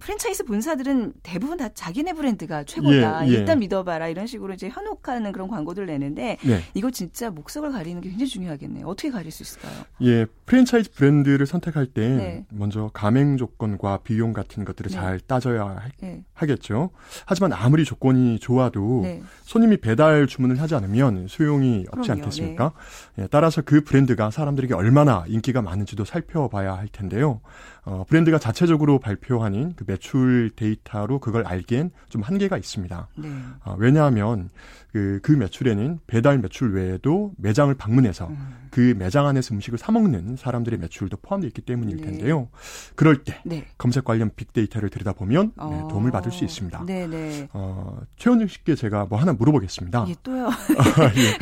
프랜차이즈 0.00 0.44
본사들은 0.44 1.12
대부분 1.22 1.58
다 1.58 1.68
자기네 1.68 2.14
브랜드가 2.14 2.64
최고다. 2.64 3.26
예, 3.28 3.30
예. 3.30 3.34
일단 3.34 3.58
믿어봐라 3.60 4.08
이런 4.08 4.26
식으로 4.26 4.54
이제 4.54 4.68
현혹하는 4.68 5.32
그런 5.32 5.48
광고들을 5.48 5.86
내는데 5.86 6.38
네. 6.42 6.62
이거 6.74 6.90
진짜 6.90 7.30
목 7.30 7.50
석을 7.58 7.72
가리는 7.72 8.00
게 8.00 8.10
굉장히 8.10 8.28
중요하겠네요. 8.30 8.86
어떻게 8.86 9.10
가릴 9.10 9.30
수 9.32 9.42
있을까요? 9.42 9.72
예, 10.02 10.26
프랜차이즈 10.46 10.92
브랜드를 10.92 11.46
선택할 11.46 11.86
때 11.86 12.08
네. 12.08 12.46
먼저 12.50 12.90
가맹 12.94 13.36
조건과 13.36 13.98
비용 14.04 14.32
같은 14.32 14.64
것들을 14.64 14.90
네. 14.90 14.94
잘 14.96 15.20
따져야 15.20 15.64
할- 15.64 15.92
네. 16.00 16.24
하겠죠. 16.34 16.90
하지만 17.26 17.52
아무리 17.52 17.84
조건이 17.84 18.38
좋아도 18.38 19.00
네. 19.02 19.22
손님이 19.42 19.78
배달 19.78 20.26
주문을 20.26 20.60
하지 20.60 20.74
않으면 20.76 21.26
소용이 21.28 21.86
없지 21.90 22.06
그럼요. 22.08 22.22
않겠습니까? 22.22 22.72
예, 23.18 23.26
따라서 23.30 23.62
그 23.62 23.82
브랜드가 23.82 24.30
사람들에게 24.30 24.74
얼마나 24.74 25.24
인기가 25.26 25.60
많은지도 25.62 26.04
살펴봐야 26.04 26.74
할 26.76 26.88
텐데요. 26.88 27.40
어, 27.88 28.04
브랜드가 28.06 28.38
자체적으로 28.38 28.98
발표하는 28.98 29.72
그 29.74 29.84
매출 29.86 30.50
데이터로 30.54 31.20
그걸 31.20 31.46
알기엔 31.46 31.90
좀 32.10 32.20
한계가 32.20 32.58
있습니다. 32.58 33.08
네. 33.16 33.28
어, 33.64 33.76
왜냐하면 33.78 34.50
그, 34.92 35.20
그 35.22 35.32
매출에는 35.32 36.00
배달 36.06 36.38
매출 36.38 36.74
외에도 36.74 37.32
매장을 37.38 37.72
방문해서 37.74 38.28
음. 38.28 38.68
그 38.70 38.94
매장 38.98 39.26
안에서 39.26 39.54
음식을 39.54 39.78
사 39.78 39.92
먹는 39.92 40.36
사람들의 40.36 40.78
매출도 40.78 41.18
포함되어 41.22 41.48
있기 41.48 41.62
때문일 41.62 41.96
네. 41.98 42.02
텐데요. 42.02 42.48
그럴 42.94 43.22
때 43.24 43.40
네. 43.44 43.66
검색 43.78 44.04
관련 44.04 44.30
빅데이터를 44.34 44.90
들여다보면 44.90 45.46
네, 45.46 45.52
어. 45.56 45.88
도움을 45.90 46.10
받을 46.10 46.30
수 46.30 46.44
있습니다. 46.44 46.84
네네. 46.84 47.48
어, 47.52 48.00
최원영 48.16 48.48
씨께 48.48 48.74
제가 48.74 49.06
뭐 49.06 49.18
하나 49.18 49.32
물어보겠습니다. 49.32 50.06
예, 50.08 50.14
또요. 50.22 50.48
예. 51.16 51.38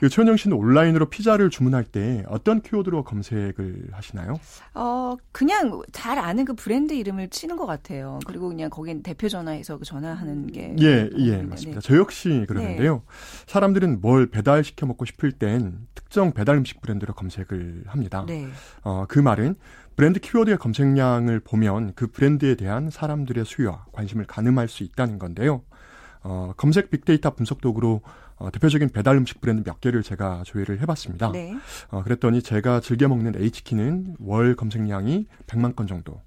그 0.00 0.08
최원영 0.08 0.36
씨는 0.36 0.56
온라인으로 0.56 1.10
피자를 1.10 1.50
주문할 1.50 1.84
때 1.84 2.22
어떤 2.28 2.60
키워드로 2.60 3.04
검색을 3.04 3.88
하시나요? 3.92 4.38
어, 4.74 5.16
그냥 5.32 5.82
잘 5.92 6.18
아는 6.18 6.44
그 6.44 6.54
브랜드 6.54 6.92
이름을 6.92 7.28
치는 7.28 7.56
것 7.56 7.66
같아요. 7.66 8.18
그리고 8.26 8.48
그냥 8.48 8.70
거긴 8.70 9.02
대표 9.02 9.28
전화해서 9.28 9.78
그 9.78 9.84
전화하는 9.84 10.46
게. 10.48 10.74
예, 10.78 11.04
네, 11.04 11.10
예, 11.18 11.36
네. 11.38 11.42
맞습니다. 11.42 11.80
저 11.80 11.96
역시 11.96 12.44
그러는데요. 12.48 13.02
사람들은 13.46 14.00
뭘 14.00 14.26
배달시켜 14.30 14.86
먹고 14.86 15.04
싶을 15.04 15.32
땐 15.32 15.86
특정 15.94 16.32
배달 16.32 16.56
음식 16.56 16.80
브랜드로 16.80 17.14
검색을 17.14 17.84
합니다. 17.86 18.24
네. 18.26 18.46
어, 18.82 19.04
그 19.08 19.18
말은 19.18 19.56
브랜드 19.96 20.18
키워드의 20.20 20.58
검색량을 20.58 21.40
보면 21.40 21.92
그 21.94 22.06
브랜드에 22.06 22.54
대한 22.54 22.90
사람들의 22.90 23.44
수요와 23.44 23.86
관심을 23.92 24.26
가늠할 24.26 24.68
수 24.68 24.82
있다는 24.82 25.18
건데요. 25.18 25.62
어, 26.22 26.52
검색 26.56 26.90
빅데이터 26.90 27.30
분석 27.34 27.60
도구로 27.60 28.02
어, 28.40 28.50
대표적인 28.50 28.88
배달 28.88 29.16
음식 29.16 29.40
브랜드 29.40 29.62
몇 29.62 29.80
개를 29.80 30.02
제가 30.02 30.42
조회를 30.44 30.80
해봤습니다. 30.80 31.30
네. 31.30 31.54
어, 31.90 32.02
그랬더니 32.02 32.42
제가 32.42 32.80
즐겨 32.80 33.06
먹는 33.06 33.34
H키는 33.40 34.16
월 34.18 34.56
검색량이 34.56 35.26
100만 35.46 35.76
건 35.76 35.86
정도. 35.86 36.22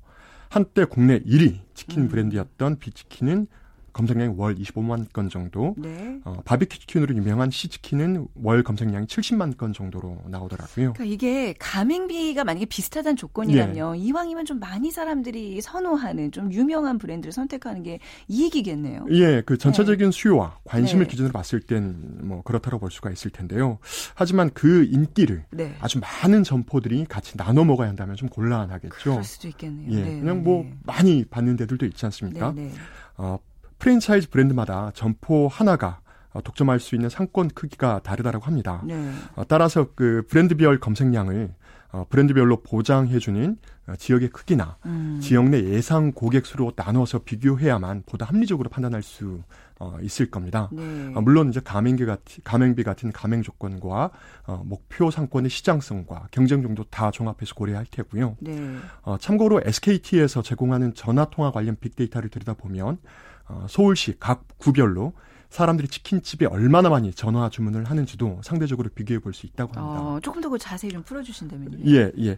한때 0.48 0.86
국내 0.86 1.20
1위 1.20 1.62
치킨 1.74 2.04
음. 2.04 2.08
브랜드였던 2.10 2.78
비치킨은 2.78 3.48
검색량이 3.94 4.34
월 4.38 4.56
25만 4.56 5.12
건 5.14 5.30
정도. 5.30 5.76
네. 5.78 6.20
어, 6.26 6.42
바비큐치킨으로 6.46 7.16
유명한 7.16 7.52
시즈키는 7.52 8.28
월 8.36 8.64
검색량이 8.64 9.08
70만 9.08 9.58
건 9.58 9.74
정도로 9.74 10.18
나오더라고요. 10.28 10.94
그러니까 10.94 11.04
이게 11.06 11.54
가맹비가 11.60 12.44
만약에 12.44 12.66
비슷하다는 12.66 13.16
조건이라면 13.16 13.98
이왕이면 13.98 14.46
좀 14.46 14.60
많이 14.60 14.92
사람들이 14.92 15.62
선호하는 15.62 16.32
좀 16.32 16.52
유명한 16.52 16.98
브랜드를 16.98 17.32
선택하는 17.32 17.84
게 17.84 18.00
이익이겠네요. 18.28 19.06
예, 19.12 19.42
그 19.46 19.58
전체적인 19.58 20.12
수요와 20.12 20.60
관심을 20.66 21.06
네. 21.06 21.10
기준으로 21.12 21.32
봤을 21.32 21.60
땐 21.60 22.14
뭐 22.24 22.42
그렇다고 22.44 22.80
볼 22.80 22.92
수가 22.92 23.12
있을 23.12 23.32
텐데요. 23.32 23.80
하지만 24.16 24.50
그 24.54 24.86
인기를 24.86 25.46
네. 25.52 25.76
아주 25.80 26.00
많은 26.00 26.44
점포들이 26.44 27.06
같이 27.06 27.38
나눠 27.38 27.64
먹어야 27.64 27.90
한다면 27.90 28.16
좀 28.16 28.30
곤란하겠죠. 28.30 28.90
그럴 28.96 29.24
수도 29.24 29.48
있겠네요. 29.50 29.92
예, 29.92 30.02
네, 30.02 30.20
그냥 30.20 30.38
네, 30.38 30.42
뭐 30.44 30.64
네. 30.64 30.74
많이 30.84 31.26
받는 31.26 31.56
데들도 31.58 31.86
있지 31.86 32.06
않습니까? 32.06 32.54
네, 32.54 32.64
네. 32.64 32.72
어, 33.18 33.38
프랜차이즈 33.84 34.30
브랜드마다 34.30 34.92
점포 34.96 35.50
하나가 35.50 36.00
어, 36.32 36.42
독점할 36.42 36.80
수 36.80 36.96
있는 36.96 37.10
상권 37.10 37.50
크기가 37.50 38.00
다르다고 38.00 38.46
합니다. 38.46 38.82
네. 38.86 39.12
어, 39.36 39.44
따라서 39.46 39.88
그 39.94 40.26
브랜드별 40.30 40.80
검색량을 40.80 41.54
어, 41.92 42.06
브랜드별로 42.10 42.62
보장해주는 42.62 43.58
어, 43.88 43.96
지역의 43.98 44.30
크기나 44.30 44.78
음. 44.86 45.20
지역 45.22 45.50
내 45.50 45.62
예상 45.66 46.14
고객 46.14 46.46
수로 46.46 46.72
나눠서 46.78 47.20
비교해야만 47.26 48.04
보다 48.06 48.26
합리적으로 48.26 48.70
판단할 48.70 49.04
수 49.04 49.42
어, 49.80 49.98
있을 50.02 50.32
겁니다. 50.32 50.70
네. 50.72 51.12
어, 51.14 51.20
물론 51.20 51.50
이제 51.50 51.60
가맹비 51.60 52.06
같은 52.06 52.42
가맹비 52.46 52.84
같은 52.84 53.12
가맹 53.12 53.42
조건과 53.42 54.12
어, 54.48 54.64
목표 54.66 55.12
상권의 55.12 55.50
시장성과 55.50 56.30
경쟁정도 56.32 56.86
다 56.86 57.12
종합해서 57.12 57.54
고려할 57.54 57.86
테고요. 57.92 58.38
네. 58.40 58.78
어, 59.02 59.18
참고로 59.18 59.62
SKT에서 59.66 60.42
제공하는 60.42 60.94
전화 60.94 61.26
통화 61.26 61.52
관련 61.52 61.76
빅데이터를 61.76 62.30
들여다 62.30 62.54
보면 62.54 62.98
어, 63.48 63.66
서울시 63.70 64.16
각 64.20 64.46
구별로 64.58 65.14
사람들이 65.50 65.88
치킨집에 65.88 66.48
얼마나 66.48 66.90
많이 66.90 67.14
전화 67.14 67.48
주문을 67.48 67.84
하는지도 67.86 68.42
상대적으로 68.44 68.90
비교해 68.90 69.20
볼 69.20 69.34
수 69.34 69.46
있다고 69.46 69.74
합니다. 69.80 70.02
어, 70.02 70.20
조금 70.20 70.42
더그 70.42 70.58
자세히 70.58 70.90
좀 70.92 71.04
풀어주신다면요. 71.04 71.78
예, 71.92 72.12
예. 72.18 72.38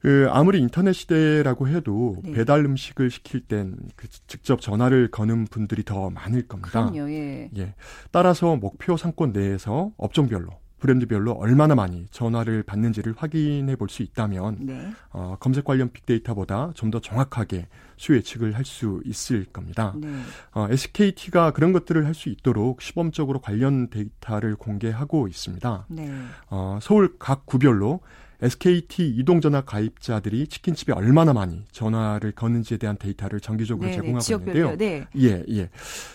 그 0.00 0.26
아무리 0.30 0.58
인터넷 0.60 0.92
시대라고 0.92 1.68
해도 1.68 2.16
네. 2.24 2.32
배달 2.32 2.64
음식을 2.64 3.10
시킬 3.12 3.42
땐 3.42 3.76
그 3.94 4.08
직접 4.26 4.60
전화를 4.60 5.08
거는 5.12 5.44
분들이 5.46 5.84
더 5.84 6.10
많을 6.10 6.48
겁니다. 6.48 6.70
그럼요. 6.90 7.08
예. 7.12 7.48
예. 7.56 7.74
따라서 8.10 8.56
목표 8.56 8.96
상권 8.96 9.30
내에서 9.32 9.92
업종별로 9.96 10.50
브랜드별로 10.78 11.32
얼마나 11.32 11.74
많이 11.74 12.06
전화를 12.10 12.62
받는지를 12.62 13.14
확인해 13.16 13.76
볼 13.76 13.88
수 13.88 14.02
있다면 14.02 14.58
네. 14.60 14.90
어, 15.10 15.36
검색 15.40 15.64
관련 15.64 15.90
빅데이터보다 15.92 16.72
좀 16.74 16.90
더 16.90 17.00
정확하게 17.00 17.66
수요 17.96 18.16
예측을 18.18 18.54
할 18.56 18.64
수 18.64 19.00
있을 19.04 19.44
겁니다. 19.46 19.94
네. 19.96 20.08
어, 20.52 20.66
SKT가 20.70 21.50
그런 21.52 21.72
것들을 21.72 22.04
할 22.06 22.14
수 22.14 22.28
있도록 22.28 22.80
시범적으로 22.82 23.40
관련 23.40 23.90
데이터를 23.90 24.56
공개하고 24.56 25.28
있습니다. 25.28 25.86
네. 25.88 26.10
어, 26.50 26.78
서울 26.82 27.16
각 27.18 27.44
구별로 27.46 28.00
SKT 28.40 29.08
이동전화 29.16 29.62
가입자들이 29.62 30.46
치킨집에 30.46 30.92
얼마나 30.92 31.32
많이 31.32 31.64
전화를 31.72 32.30
거는지에 32.32 32.76
대한 32.78 32.96
데이터를 32.96 33.40
정기적으로 33.40 33.86
네, 33.86 33.90
네. 33.90 33.96
제공하고 33.96 34.20
지역별로요. 34.22 34.64
있는데요. 34.74 35.06
네. 35.16 35.20
예, 35.20 35.44
예. 35.50 35.70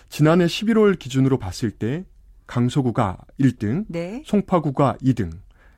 지난해 0.08 0.46
11월 0.46 0.98
기준으로 0.98 1.38
봤을 1.38 1.70
때 1.72 2.06
강서구가 2.48 3.18
1등, 3.40 3.86
네. 3.88 4.24
송파구가 4.26 4.98
2등, 5.02 5.32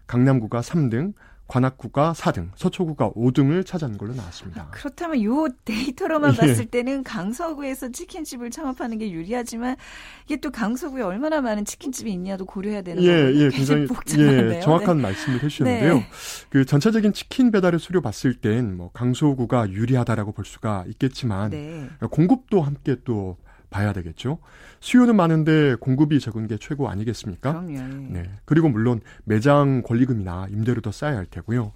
강남구가 0.07 0.61
3등, 0.61 1.13
관악구가 1.47 2.13
4등, 2.13 2.49
서초구가 2.55 3.11
5등을 3.11 3.63
차지한 3.65 3.99
걸로 3.99 4.15
나왔습니다. 4.15 4.67
그렇다면 4.71 5.21
요 5.23 5.47
데이터로만 5.63 6.33
예. 6.33 6.37
봤을 6.37 6.65
때는 6.65 7.03
강서구에서 7.03 7.91
치킨집을 7.91 8.49
창업하는 8.49 8.97
게 8.97 9.11
유리하지만 9.11 9.75
이게 10.25 10.37
또 10.37 10.49
강서구에 10.49 11.03
얼마나 11.03 11.41
많은 11.41 11.65
치킨집이 11.65 12.11
있냐도 12.13 12.45
고려해야 12.45 12.81
되는 12.81 13.03
예, 13.03 13.07
거예요. 13.07 13.35
예, 13.35 13.49
굉장히 13.49 13.85
복잡하네요. 13.85 14.55
예, 14.55 14.59
정확한 14.59 14.99
말씀을 14.99 15.43
해주셨는데요. 15.43 15.93
네. 15.93 16.07
그 16.49 16.65
전체적인 16.65 17.13
치킨 17.13 17.51
배달의 17.51 17.79
수료 17.79 18.01
봤을 18.01 18.33
땐 18.33 18.75
뭐 18.75 18.89
강서구가 18.91 19.69
유리하다라고 19.69 20.31
볼 20.31 20.45
수가 20.45 20.85
있겠지만 20.87 21.51
네. 21.51 21.87
공급도 22.09 22.61
함께 22.61 22.95
또 23.05 23.37
봐야 23.75 23.91
되겠죠. 23.91 24.37
수요는 24.79 25.17
많은데 25.17 25.75
공급이 25.75 26.21
적은 26.21 26.47
게 26.47 26.57
최고 26.57 26.87
아니겠습니까? 26.87 27.51
그럼요. 27.51 27.73
예. 27.73 27.81
네. 28.21 28.29
그리고 28.45 28.69
물론 28.69 29.01
매장 29.25 29.81
권리금이나 29.81 30.47
임대료도 30.49 30.93
쌓여야 30.93 31.17
할 31.17 31.25
테고요. 31.25 31.73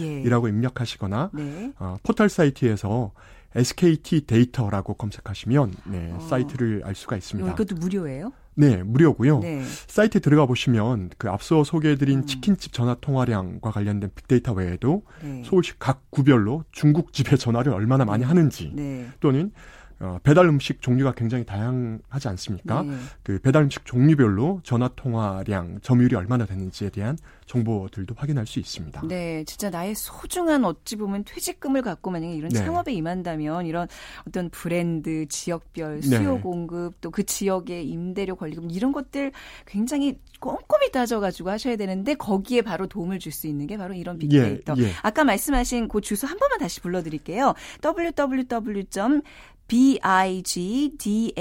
예. 0.00 0.20
이라고 0.22 0.48
입력하시거나 0.48 1.30
네. 1.34 1.72
어, 1.78 1.96
포털 2.02 2.28
사이트에서 2.28 3.12
SKT 3.56 4.26
데이터라고 4.26 4.94
검색하시면 4.94 5.74
네, 5.86 6.12
어. 6.12 6.20
사이트를 6.20 6.82
알 6.84 6.94
수가 6.94 7.16
어, 7.16 7.18
있습니다. 7.18 7.52
이것도 7.52 7.76
무료예요? 7.76 8.32
네, 8.54 8.82
무료고요. 8.82 9.40
네. 9.40 9.62
사이트에 9.86 10.20
들어가 10.20 10.46
보시면 10.46 11.10
그 11.18 11.28
앞서 11.28 11.62
소개해드린 11.62 12.20
음. 12.20 12.26
치킨집 12.26 12.72
전화 12.72 12.94
통화량과 12.94 13.70
관련된 13.70 14.10
빅데이터 14.14 14.52
외에도 14.52 15.02
네. 15.22 15.42
서울시 15.44 15.72
각 15.78 16.10
구별로 16.10 16.64
중국집에 16.72 17.36
전화를 17.36 17.72
얼마나 17.72 18.04
많이 18.04 18.24
하는지 18.24 18.72
네. 18.74 19.08
또는 19.20 19.52
어, 19.98 20.18
배달 20.22 20.46
음식 20.46 20.82
종류가 20.82 21.14
굉장히 21.14 21.44
다양하지 21.44 22.28
않습니까? 22.28 22.82
네. 22.82 22.96
그 23.22 23.38
배달 23.38 23.62
음식 23.62 23.84
종류별로 23.86 24.60
전화 24.62 24.88
통화량 24.88 25.80
점유율이 25.80 26.14
얼마나 26.16 26.44
되는지에 26.44 26.90
대한 26.90 27.16
정보들도 27.46 28.14
확인할 28.16 28.46
수 28.46 28.58
있습니다. 28.58 29.02
네, 29.08 29.44
진짜 29.44 29.70
나의 29.70 29.94
소중한 29.94 30.64
어찌 30.64 30.96
보면 30.96 31.24
퇴직금을 31.24 31.80
갖고 31.82 32.10
만약에 32.10 32.34
이런 32.34 32.50
네. 32.50 32.58
창업에 32.58 32.92
임한다면 32.92 33.66
이런 33.66 33.88
어떤 34.26 34.50
브랜드, 34.50 35.26
지역별 35.28 36.00
네. 36.02 36.16
수요 36.18 36.40
공급 36.40 37.00
또 37.00 37.10
그 37.10 37.24
지역의 37.24 37.88
임대료 37.88 38.36
권리금 38.36 38.70
이런 38.70 38.92
것들 38.92 39.32
굉장히 39.64 40.18
꼼꼼히 40.38 40.90
따져가지고 40.92 41.48
하셔야 41.48 41.76
되는데 41.76 42.14
거기에 42.14 42.60
바로 42.60 42.86
도움을 42.86 43.18
줄 43.18 43.32
수 43.32 43.46
있는 43.46 43.66
게 43.66 43.76
바로 43.78 43.94
이런 43.94 44.16
예, 44.16 44.18
빅데이터. 44.18 44.74
예. 44.78 44.90
아까 45.02 45.24
말씀하신 45.24 45.88
그 45.88 46.00
주소 46.02 46.26
한 46.26 46.38
번만 46.38 46.58
다시 46.58 46.80
불러드릴게요. 46.80 47.54
www. 47.82 49.22
Bigdatahub 49.68 51.38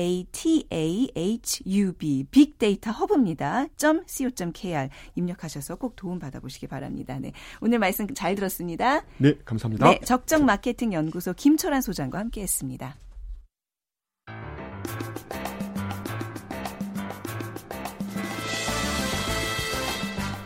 빅데이터 2.31 2.91
허브입니다. 2.91 3.67
.co.kr 3.77 4.89
입력하셔서 5.15 5.75
꼭 5.75 5.95
도움 5.95 6.19
받아보시기 6.19 6.67
바랍니다. 6.67 7.17
네, 7.19 7.31
오늘 7.61 7.79
말씀 7.79 8.07
잘 8.13 8.35
들었습니다. 8.35 9.03
네, 9.17 9.35
감사합니다. 9.45 9.89
네, 9.89 9.99
적정 9.99 10.45
마케팅 10.45 10.93
연구소 10.93 11.33
김철환 11.33 11.81
소장과 11.81 12.19
함께 12.19 12.41
했습니다. 12.41 12.97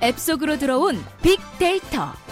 앱 0.02 0.18
속으로 0.18 0.58
들어온 0.58 0.96
빅데이터. 1.22 2.29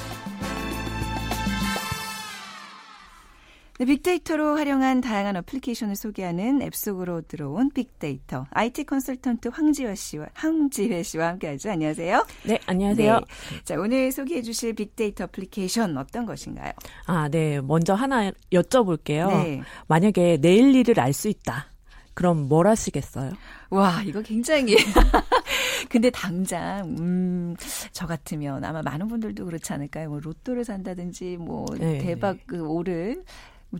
네, 3.80 3.86
빅데이터로 3.86 4.56
활용한 4.56 5.02
다양한 5.02 5.36
어플리케이션을 5.36 5.96
소개하는 5.96 6.63
앱 6.63 6.74
속으로 6.74 7.22
들어온 7.22 7.70
빅데이터. 7.70 8.48
IT 8.50 8.86
컨설턴트 8.86 9.50
황지화 9.50 9.94
씨와 9.94 10.26
황지회 10.34 11.04
씨와 11.04 11.28
함께하죠. 11.28 11.70
안녕하세요. 11.70 12.26
네, 12.46 12.60
안녕하세요. 12.66 13.20
네. 13.20 13.63
자, 13.66 13.76
오늘 13.76 14.12
소개해 14.12 14.42
주실 14.42 14.74
빅데이터 14.74 15.26
어플리케이션 15.26 15.96
어떤 15.96 16.26
것인가요? 16.26 16.72
아, 17.06 17.30
네. 17.30 17.62
먼저 17.62 17.94
하나 17.94 18.32
여쭤볼게요. 18.52 19.28
네. 19.28 19.62
만약에 19.88 20.38
내일 20.42 20.74
일을 20.76 21.00
알 21.00 21.13
수 21.13 21.28
있다. 21.28 21.68
그럼 22.16 22.48
뭘 22.48 22.66
하시겠어요? 22.68 23.32
와, 23.70 24.02
이거 24.04 24.24
굉장히. 24.24 24.76
근데 25.90 26.10
당장, 26.10 26.96
음, 27.00 27.56
저 27.92 28.08
같으면 28.08 28.63
아마 28.63 28.82
많은 28.82 29.08
분들도 29.08 29.46
그렇지 29.46 29.72
않을까요? 29.72 30.10
뭐, 30.10 30.20
로또를 30.20 30.66
산다든지, 30.66 31.38
뭐, 31.38 31.66
네. 31.78 32.00
대박 32.00 32.38
그 32.48 32.62
오를 32.68 33.16
뭐 33.18 33.24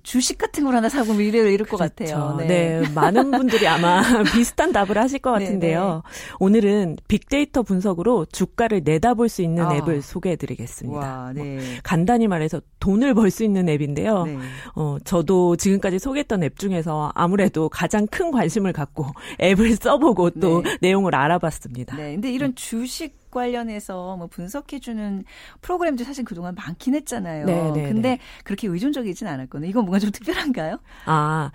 주식 0.04 0.38
같은 0.38 0.64
걸 0.64 0.76
하나 0.76 0.90
사고 0.90 1.14
뭐 1.14 1.22
이래 1.22 1.40
이럴 1.52 1.68
것 1.68 1.78
같아요. 1.78 2.36
네. 2.40 2.48
네. 2.48 2.90
많은 2.94 3.32
분들이 3.32 3.68
아마 3.68 4.02
비슷한 4.34 4.72
답을 4.72 4.98
하실 4.98 5.20
것 5.20 5.38
네, 5.38 5.46
같은데요. 5.46 6.04
오늘은 6.40 6.98
빅데이터 7.08 7.64
분석으로 7.64 8.26
주가를 8.26 8.82
내다볼 8.84 9.30
수 9.30 9.42
있는 9.42 9.66
아. 9.66 9.76
앱을 9.76 10.02
소개해드리겠습니다. 10.02 11.00
와, 11.00 11.32
네. 11.34 11.44
뭐 11.56 11.64
간단히 11.84 12.28
말해서 12.28 12.62
돈을 12.80 13.14
벌 13.14 13.28
수 13.32 13.44
있는 13.44 13.68
앱인데요. 13.70 14.24
네. 14.24 14.38
어, 14.76 14.98
저도 15.04 15.58
지금까지 15.58 16.00
소개했던 16.00 16.44
앱 16.44 16.58
중에서 16.58 17.12
아무래도 17.14 17.68
가장 17.70 18.08
큰 18.08 18.32
관심을 18.32 18.72
갖고 18.74 19.06
앱을 19.42 19.76
써보고 19.76 20.30
또 20.32 20.62
네. 20.64 20.78
내용을 20.82 21.14
알아봤습니다. 21.14 21.98
네. 21.98 22.14
근데 22.14 22.32
이런 22.32 22.56
주식 22.56 23.18
관련해서 23.32 24.18
뭐 24.18 24.28
분석해주는 24.28 25.24
프로그램도 25.62 26.04
사실 26.04 26.24
그동안 26.26 26.56
많긴 26.56 26.96
했잖아요. 26.96 27.46
네, 27.46 27.72
네, 27.72 27.88
근데 27.88 28.10
네. 28.10 28.20
그렇게 28.44 28.68
의존적이진 28.68 29.28
않았거든요. 29.28 29.70
이건 29.70 29.84
뭔가 29.86 30.00
좀 30.00 30.12
특별한가요? 30.12 30.80
아, 31.06 31.52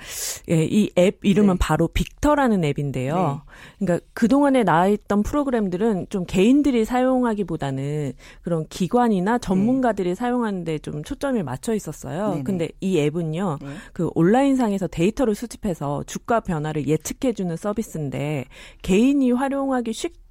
예, 0.51 0.65
이 0.65 0.91
앱 0.99 1.19
이름은 1.23 1.55
네. 1.55 1.59
바로 1.59 1.89
빅터라는 1.89 2.65
앱인데요. 2.65 3.43
그러니까 3.79 4.05
그동안에 4.15 4.63
나와있던 4.63 5.23
프로그램들은 5.23 6.07
좀 6.11 6.25
개인들이 6.27 6.85
사용하기보다는 6.85 8.13
그런 8.43 8.67
기관이나 8.69 9.39
전문가들이 9.39 10.15
사용하는데 10.15 10.79
좀 10.81 11.03
초점이 11.03 11.43
맞춰 11.43 11.75
있었어요. 11.75 12.31
네네. 12.31 12.43
근데 12.45 12.69
이 12.81 12.99
앱은요. 12.99 13.59
네. 13.61 13.69
그 13.93 14.11
온라인상에서 14.15 14.87
데이터를 14.89 15.35
수집해서 15.35 16.03
주가 16.07 16.41
변화를 16.41 16.87
예측해주는 16.87 17.57
서비스인데 17.57 18.47
개인이 18.83 19.31
활용하기 19.33 19.93
쉽게 19.93 20.22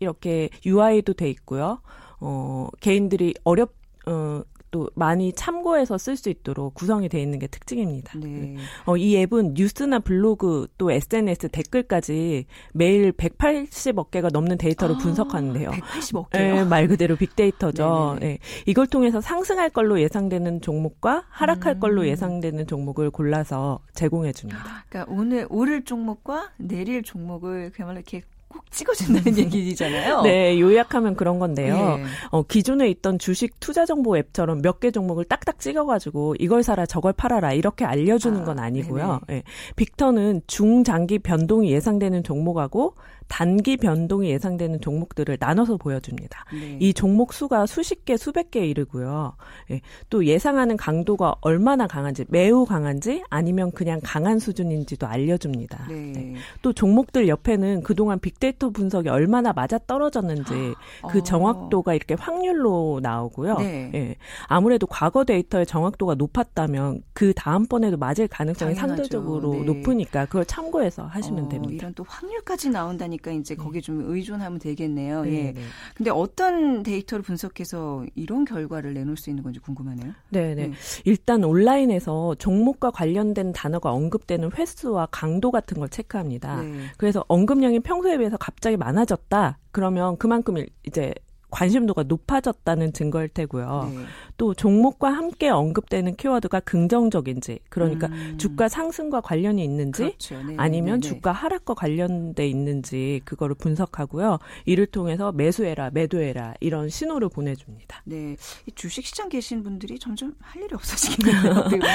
이렇게 0.00 0.48
UI도 0.64 1.14
돼 1.14 1.28
있고요. 1.30 1.80
어, 2.20 2.68
개인들이 2.80 3.34
어렵, 3.44 3.72
어, 4.06 4.42
또 4.70 4.88
많이 4.94 5.32
참고해서 5.32 5.98
쓸 5.98 6.16
수 6.16 6.30
있도록 6.30 6.74
구성이 6.74 7.08
돼 7.08 7.20
있는 7.20 7.38
게 7.38 7.46
특징입니다. 7.46 8.18
네. 8.18 8.56
어, 8.86 8.96
이 8.96 9.16
앱은 9.16 9.54
뉴스나 9.54 9.98
블로그 9.98 10.68
또 10.78 10.90
SNS 10.90 11.48
댓글까지 11.48 12.46
매일 12.72 13.12
180억 13.12 14.10
개가 14.10 14.28
넘는 14.32 14.58
데이터를 14.58 14.94
아, 14.96 14.98
분석하는데요. 14.98 15.70
180억 15.70 16.26
예, 16.34 16.38
개요. 16.38 16.64
말 16.66 16.86
그대로 16.88 17.16
빅데이터죠. 17.16 18.18
예. 18.22 18.38
이걸 18.66 18.86
통해서 18.86 19.20
상승할 19.20 19.70
걸로 19.70 20.00
예상되는 20.00 20.60
종목과 20.60 21.24
하락할 21.30 21.74
음. 21.74 21.80
걸로 21.80 22.06
예상되는 22.06 22.66
종목을 22.66 23.10
골라서 23.10 23.80
제공해 23.94 24.32
줍니다. 24.32 24.84
그러니까 24.88 25.12
오늘 25.12 25.46
오를 25.50 25.84
종목과 25.84 26.50
내릴 26.58 27.02
종목을 27.02 27.72
그야말로 27.72 27.98
이렇게 27.98 28.22
꼭 28.52 28.68
찍어준다는 28.70 29.38
얘기잖아요. 29.38 30.22
네, 30.22 30.58
요약하면 30.60 31.14
그런 31.14 31.38
건데요. 31.38 31.98
예. 32.00 32.04
어, 32.30 32.42
기존에 32.42 32.88
있던 32.88 33.18
주식 33.18 33.60
투자 33.60 33.86
정보 33.86 34.16
앱처럼 34.18 34.60
몇 34.60 34.80
개 34.80 34.90
종목을 34.90 35.24
딱딱 35.26 35.58
찍어가지고 35.60 36.36
이걸 36.38 36.62
사라 36.62 36.86
저걸 36.86 37.12
팔아라 37.12 37.52
이렇게 37.52 37.84
알려주는 37.84 38.40
아, 38.40 38.44
건 38.44 38.58
아니고요. 38.58 39.20
예. 39.30 39.42
빅터는 39.76 40.42
중장기 40.46 41.20
변동이 41.20 41.70
예상되는 41.72 42.22
종목하고 42.24 42.94
단기 43.30 43.76
변동이 43.76 44.28
예상되는 44.30 44.80
종목들을 44.80 45.38
나눠서 45.40 45.76
보여줍니다. 45.76 46.44
네. 46.52 46.76
이 46.80 46.92
종목 46.92 47.32
수가 47.32 47.64
수십 47.64 48.04
개, 48.04 48.16
수백 48.16 48.50
개에 48.50 48.66
이르고요. 48.66 49.36
예, 49.70 49.80
또 50.10 50.26
예상하는 50.26 50.76
강도가 50.76 51.36
얼마나 51.40 51.86
강한지, 51.86 52.24
매우 52.28 52.66
강한지, 52.66 53.22
아니면 53.30 53.70
그냥 53.70 54.00
강한 54.02 54.40
수준인지도 54.40 55.06
알려줍니다. 55.06 55.86
네. 55.88 56.12
네. 56.12 56.34
또 56.60 56.72
종목들 56.72 57.28
옆에는 57.28 57.82
그동안 57.84 58.18
빅데이터 58.18 58.70
분석이 58.70 59.08
얼마나 59.08 59.52
맞아 59.52 59.78
떨어졌는지 59.78 60.74
그 61.08 61.18
어. 61.18 61.22
정확도가 61.22 61.94
이렇게 61.94 62.14
확률로 62.14 62.98
나오고요. 63.00 63.58
네. 63.58 63.90
예, 63.94 64.16
아무래도 64.48 64.88
과거 64.88 65.24
데이터의 65.24 65.66
정확도가 65.66 66.16
높았다면 66.16 67.02
그 67.12 67.32
다음번에도 67.34 67.96
맞을 67.96 68.26
가능성이 68.26 68.74
당연하죠. 68.74 69.04
상대적으로 69.04 69.52
네. 69.52 69.62
높으니까 69.62 70.26
그걸 70.26 70.44
참고해서 70.44 71.04
하시면 71.04 71.44
어, 71.44 71.48
됩니다. 71.48 71.74
이런 71.74 71.94
또 71.94 72.04
확률까지 72.08 72.70
나온다니 72.70 73.19
까 73.20 73.30
이제 73.32 73.54
거기에 73.54 73.80
좀 73.80 74.02
의존하면 74.06 74.58
되겠네요. 74.58 75.22
네, 75.24 75.32
예. 75.32 75.52
네. 75.52 75.60
근데 75.94 76.10
어떤 76.10 76.82
데이터를 76.82 77.22
분석해서 77.22 78.06
이런 78.14 78.44
결과를 78.44 78.94
내놓을 78.94 79.16
수 79.16 79.30
있는 79.30 79.42
건지 79.42 79.60
궁금하네요. 79.60 80.12
네, 80.30 80.54
네. 80.54 80.68
네. 80.68 80.72
일단 81.04 81.44
온라인에서 81.44 82.34
종목과 82.36 82.90
관련된 82.90 83.52
단어가 83.52 83.92
언급되는 83.92 84.50
횟수와 84.56 85.08
강도 85.10 85.50
같은 85.50 85.78
걸 85.78 85.88
체크합니다. 85.88 86.62
네. 86.62 86.72
그래서 86.96 87.24
언급량이 87.28 87.80
평소에 87.80 88.18
비해서 88.18 88.36
갑자기 88.36 88.76
많아졌다. 88.76 89.58
그러면 89.72 90.16
그만큼 90.16 90.64
이제 90.84 91.12
관심도가 91.50 92.04
높아졌다는 92.04 92.92
증거일 92.92 93.28
테고요. 93.28 93.92
네. 93.94 94.04
또 94.36 94.54
종목과 94.54 95.10
함께 95.10 95.48
언급되는 95.48 96.16
키워드가 96.16 96.60
긍정적인지, 96.60 97.60
그러니까 97.68 98.06
음. 98.06 98.36
주가 98.38 98.68
상승과 98.68 99.20
관련이 99.20 99.62
있는지, 99.62 100.02
그렇죠. 100.04 100.42
네, 100.42 100.54
아니면 100.56 101.00
네, 101.00 101.08
네. 101.08 101.14
주가 101.14 101.32
하락과 101.32 101.74
관련돼 101.74 102.46
있는지 102.48 103.20
그거를 103.24 103.54
분석하고요. 103.54 104.38
이를 104.64 104.86
통해서 104.86 105.32
매수해라, 105.32 105.90
매도해라 105.92 106.54
이런 106.60 106.88
신호를 106.88 107.28
보내줍니다. 107.28 108.02
네, 108.04 108.36
이 108.66 108.72
주식 108.72 109.04
시장 109.04 109.28
계신 109.28 109.62
분들이 109.62 109.98
점점 109.98 110.34
할 110.40 110.62
일이 110.62 110.74
없어지겠네요. 110.74 111.64
그리고 111.68 111.86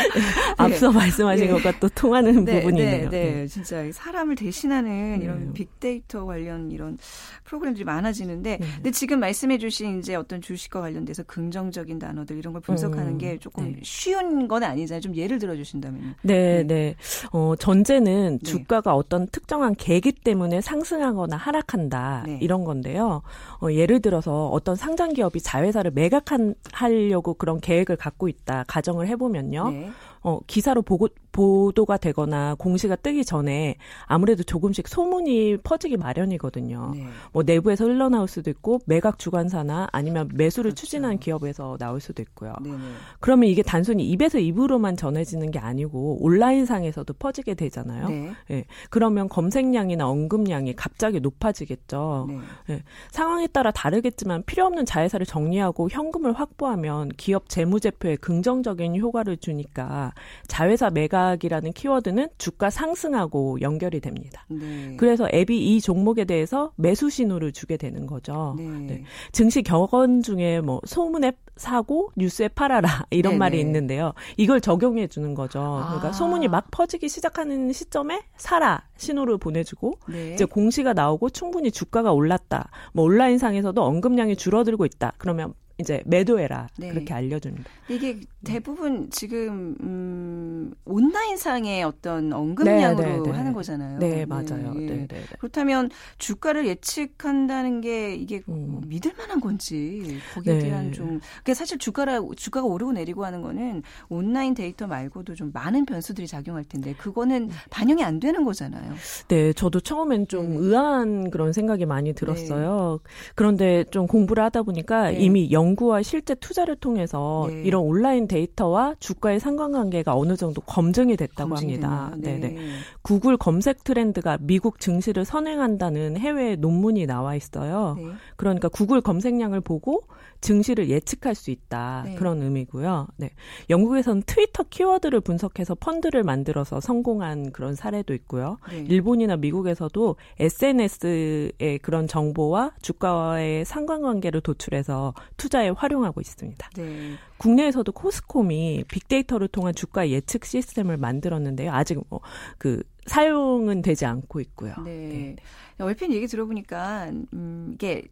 앞서 0.58 0.92
말씀하신 0.92 1.48
네. 1.48 1.52
것과 1.54 1.80
또 1.80 1.90
통하는 1.90 2.46
네, 2.46 2.60
부분이네요. 2.60 3.10
네, 3.10 3.34
네, 3.34 3.48
진짜 3.48 3.92
사람을 3.92 4.36
대신하는 4.36 5.22
이런 5.22 5.48
네. 5.48 5.54
빅데이터 5.54 6.26
관련 6.26 6.72
이런 6.72 6.98
프로그램들이 7.44 7.86
많아지는데, 7.86 8.58
네. 8.60 8.68
근데 8.76 8.92
지금 8.92 9.20
말씀 9.20 9.45
해 9.52 9.58
주신 9.58 10.00
이제 10.00 10.16
어떤 10.16 10.42
주식과 10.42 10.82
관련돼서 10.82 11.24
긍정적인 11.24 12.00
단어들 12.00 12.38
이런 12.38 12.54
걸 12.54 12.62
분석하는 12.62 13.14
음, 13.14 13.18
게 13.18 13.38
조금 13.38 13.74
네. 13.74 13.80
쉬운 13.84 14.48
건 14.48 14.64
아니잖아요. 14.64 15.02
좀 15.02 15.16
예를 15.16 15.40
들어 15.40 15.56
주신다면. 15.56 16.16
네, 16.22 16.64
네. 16.64 16.64
네. 16.64 16.96
어, 17.32 17.56
전제는 17.58 18.40
네. 18.40 18.46
주가가 18.46 18.96
어떤 18.96 19.28
특정한 19.28 19.76
계기 19.76 20.12
때문에 20.12 20.62
상승하거나 20.62 21.36
하락한다. 21.36 22.24
네. 22.26 22.40
이런 22.42 22.64
건데요. 22.64 23.22
어, 23.62 23.72
예를 23.72 24.02
들어서 24.02 24.48
어떤 24.48 24.76
상장 24.76 25.14
기업이 25.14 25.42
자회사를 25.42 25.92
매각하려고 25.92 27.34
그런 27.36 27.60
계획을 27.60 27.96
갖고 27.96 28.28
있다. 28.28 28.66
가정을 28.68 29.08
해 29.08 29.16
보면요. 29.16 29.70
네. 29.70 29.90
어, 30.22 30.40
기사로 30.48 30.82
보고, 30.82 31.08
보도가 31.36 31.98
되거나 31.98 32.56
공시가 32.58 32.96
뜨기 32.96 33.26
전에 33.26 33.76
아무래도 34.06 34.44
조금씩 34.44 34.88
소문이 34.88 35.58
퍼지기 35.58 35.98
마련이거든요. 35.98 36.94
네. 36.96 37.08
뭐 37.34 37.44
내부에서 37.44 37.84
흘러나올 37.84 38.30
수도 38.30 38.50
있고 38.50 38.80
매각 38.86 39.20
주관사나 39.20 39.90
아니면 39.92 40.30
매수를 40.34 40.70
그렇죠. 40.70 40.86
추진한 40.86 41.20
기업에서 41.20 41.76
나올 41.78 42.00
수도 42.00 42.22
있고요. 42.22 42.54
네, 42.62 42.72
네. 42.72 42.78
그러면 43.20 43.50
이게 43.50 43.62
단순히 43.62 44.08
입에서 44.10 44.40
입으로만 44.40 44.96
전해지는 44.96 45.52
게 45.52 45.60
아니고 45.60 46.24
온라인상에서도 46.24 47.14
퍼지게 47.16 47.56
되잖아요. 47.56 48.08
네. 48.08 48.32
예. 48.52 48.66
그러면 48.90 49.28
검색량이나 49.28 50.08
언급량이 50.08 50.74
갑자기 50.78 51.20
높아지겠죠. 51.20 52.30
네. 52.70 52.82
상황에 53.12 53.48
따라 53.48 53.72
다르겠지만 53.72 54.44
필요 54.46 54.66
없는 54.68 54.86
자회사를 54.86 55.26
정리하고 55.26 55.90
현금을 55.90 56.32
확보하면 56.32 57.10
기업 57.18 57.50
재무제표에 57.50 58.16
긍정적인 58.16 58.96
효과를 58.98 59.36
주니까 59.36 60.14
자회사 60.48 60.90
매각 60.90 61.25
이라는 61.34 61.74
키워드는 61.74 62.30
주가 62.38 62.70
상승하고 62.70 63.62
연결이 63.62 64.00
됩니다. 64.00 64.46
네. 64.50 64.96
그래서 64.98 65.28
앱이 65.34 65.76
이 65.76 65.82
종목에 65.82 66.26
대해서 66.26 66.72
매수 66.76 67.10
신호를 67.10 67.52
주게 67.52 67.78
되는 67.78 68.06
거죠. 68.06 68.56
네. 68.58 68.64
네. 68.64 69.04
증시 69.32 69.62
격언 69.64 70.22
중에 70.22 70.62
뭐 70.62 70.80
소문에 70.86 71.34
사고 71.58 72.12
뉴스에 72.16 72.50
팔아라 72.50 73.06
이런 73.12 73.32
네네. 73.32 73.40
말이 73.40 73.60
있는데요. 73.60 74.14
이걸 74.38 74.62
적용해 74.62 75.08
주는 75.08 75.34
거죠. 75.34 75.60
그러니까 75.60 76.10
아. 76.10 76.12
소문이 76.12 76.48
막 76.48 76.70
퍼지기 76.72 77.10
시작하는 77.10 77.72
시점에 77.72 78.22
사라 78.38 78.84
신호를 78.98 79.38
보내주고 79.38 80.00
네. 80.08 80.34
이제 80.34 80.46
공시가 80.46 80.94
나오고 80.94 81.30
충분히 81.30 81.72
주가가 81.72 82.12
올랐다. 82.12 82.70
뭐 82.94 83.06
온라인 83.06 83.38
상에서도 83.38 83.82
언급량이 83.82 84.36
줄어들고 84.36 84.86
있다. 84.86 85.14
그러면 85.18 85.54
이제 85.78 86.02
매도해라 86.06 86.68
네. 86.78 86.90
그렇게 86.90 87.14
알려줍니다. 87.14 87.70
이게 87.90 88.20
대부분 88.46 89.10
지금 89.10 89.76
음, 89.82 90.74
온라인상의 90.86 91.84
어떤 91.84 92.32
언급량으로 92.32 93.04
네, 93.04 93.18
네, 93.18 93.24
네. 93.24 93.30
하는 93.32 93.54
거잖아요. 93.54 94.00
네, 94.00 94.26
맞아요. 94.26 94.74
예. 94.76 94.80
네, 94.80 94.88
네, 94.96 95.08
네. 95.08 95.24
그렇다면 95.38 95.90
주가를 96.18 96.66
예측한다는 96.68 97.82
게 97.82 98.16
이게 98.16 98.42
음. 98.48 98.72
뭐 98.72 98.82
믿을 98.86 99.14
만한 99.18 99.42
건지 99.42 100.18
거기에 100.34 100.54
네. 100.54 100.60
대한 100.60 100.92
좀 100.94 101.20
그게 101.40 101.54
사실 101.54 101.78
주가라 101.78 102.22
주가가 102.36 102.66
오르고 102.66 102.94
내리고 102.94 103.26
하는 103.26 103.42
거는 103.42 103.84
온라인 104.08 104.54
데이터 104.54 104.88
말고도 104.88 105.36
좀 105.36 105.52
많은 105.54 105.86
변수들이 105.86 106.28
작용할 106.28 106.64
텐데 106.64 106.94
그거는 106.94 107.50
반영이 107.70 108.04
안 108.04 108.20
되는 108.22 108.46
거잖아요. 108.46 108.94
네, 109.28 109.52
저도 109.54 109.82
처음엔 109.82 110.28
좀 110.28 110.52
네. 110.52 110.56
의아한 110.58 111.32
그런 111.32 111.52
생각이 111.52 111.86
많이 111.86 112.14
들었어요. 112.14 113.00
그런데 113.36 113.84
좀 113.92 114.08
공부를 114.08 114.44
하다 114.44 114.64
보니까 114.64 115.12
네. 115.12 115.20
이미 115.20 115.52
연구와 115.66 116.02
실제 116.04 116.36
투자를 116.36 116.76
통해서 116.76 117.48
네. 117.50 117.64
이런 117.64 117.84
온라인 117.84 118.28
데이터와 118.28 118.96
주가의 119.00 119.40
상관관계가 119.40 120.16
어느 120.16 120.36
정도 120.36 120.62
검증이 120.62 121.18
됐다고 121.18 121.50
검증이 121.50 121.74
합니다. 121.74 122.12
됐네요. 122.22 122.40
네네. 122.40 122.54
네. 122.54 122.70
구글 123.02 123.38
검색 123.38 123.84
트렌드가 123.84 124.38
미국 124.42 124.80
증시를 124.80 125.26
선행한다는 125.26 126.18
해외 126.18 126.56
논문이 126.56 127.06
나와 127.06 127.36
있어요. 127.36 127.96
네. 127.98 128.08
그러니까 128.36 128.70
구글 128.70 129.02
검색량을 129.02 129.62
보고 129.62 130.04
증시를 130.42 130.90
예측할 130.90 131.34
수 131.34 131.50
있다. 131.50 132.04
네. 132.06 132.16
그런 132.16 132.42
의미고요. 132.42 133.08
네. 133.18 133.32
영국에서는 133.70 134.24
트위터 134.26 134.64
키워드를 134.64 135.22
분석해서 135.22 135.76
펀드를 135.76 136.24
만들어서 136.24 136.80
성공한 136.80 137.52
그런 137.52 137.74
사례도 137.74 138.14
있고요. 138.14 138.58
네. 138.70 138.86
일본이나 138.88 139.38
미국에서도 139.38 140.16
SNS의 140.40 141.80
그런 141.82 142.08
정보와 142.08 142.74
주가와의 142.82 143.66
상관관계를 143.66 144.42
도출해서 144.42 145.14
투자 145.38 145.55
에 145.64 145.70
활용하고 145.70 146.22
있습니다. 146.22 146.70
네. 146.76 147.14
국내에서도 147.38 147.92
코스콤이 147.92 148.86
빅데이터를 148.88 149.48
통한 149.48 149.74
주가 149.74 150.10
예측 150.10 150.46
시스템을 150.46 150.98
만들었는데요. 150.98 151.72
아직 151.72 152.00
뭐그 152.10 152.84
사용은 153.06 153.82
되지 153.82 154.06
않고 154.06 154.40
있고요. 154.42 154.74
네. 154.84 155.36
얼핏 155.80 156.12
얘기 156.12 156.28
들어보니까 156.28 157.12
음, 157.34 157.72
이게 157.74 158.08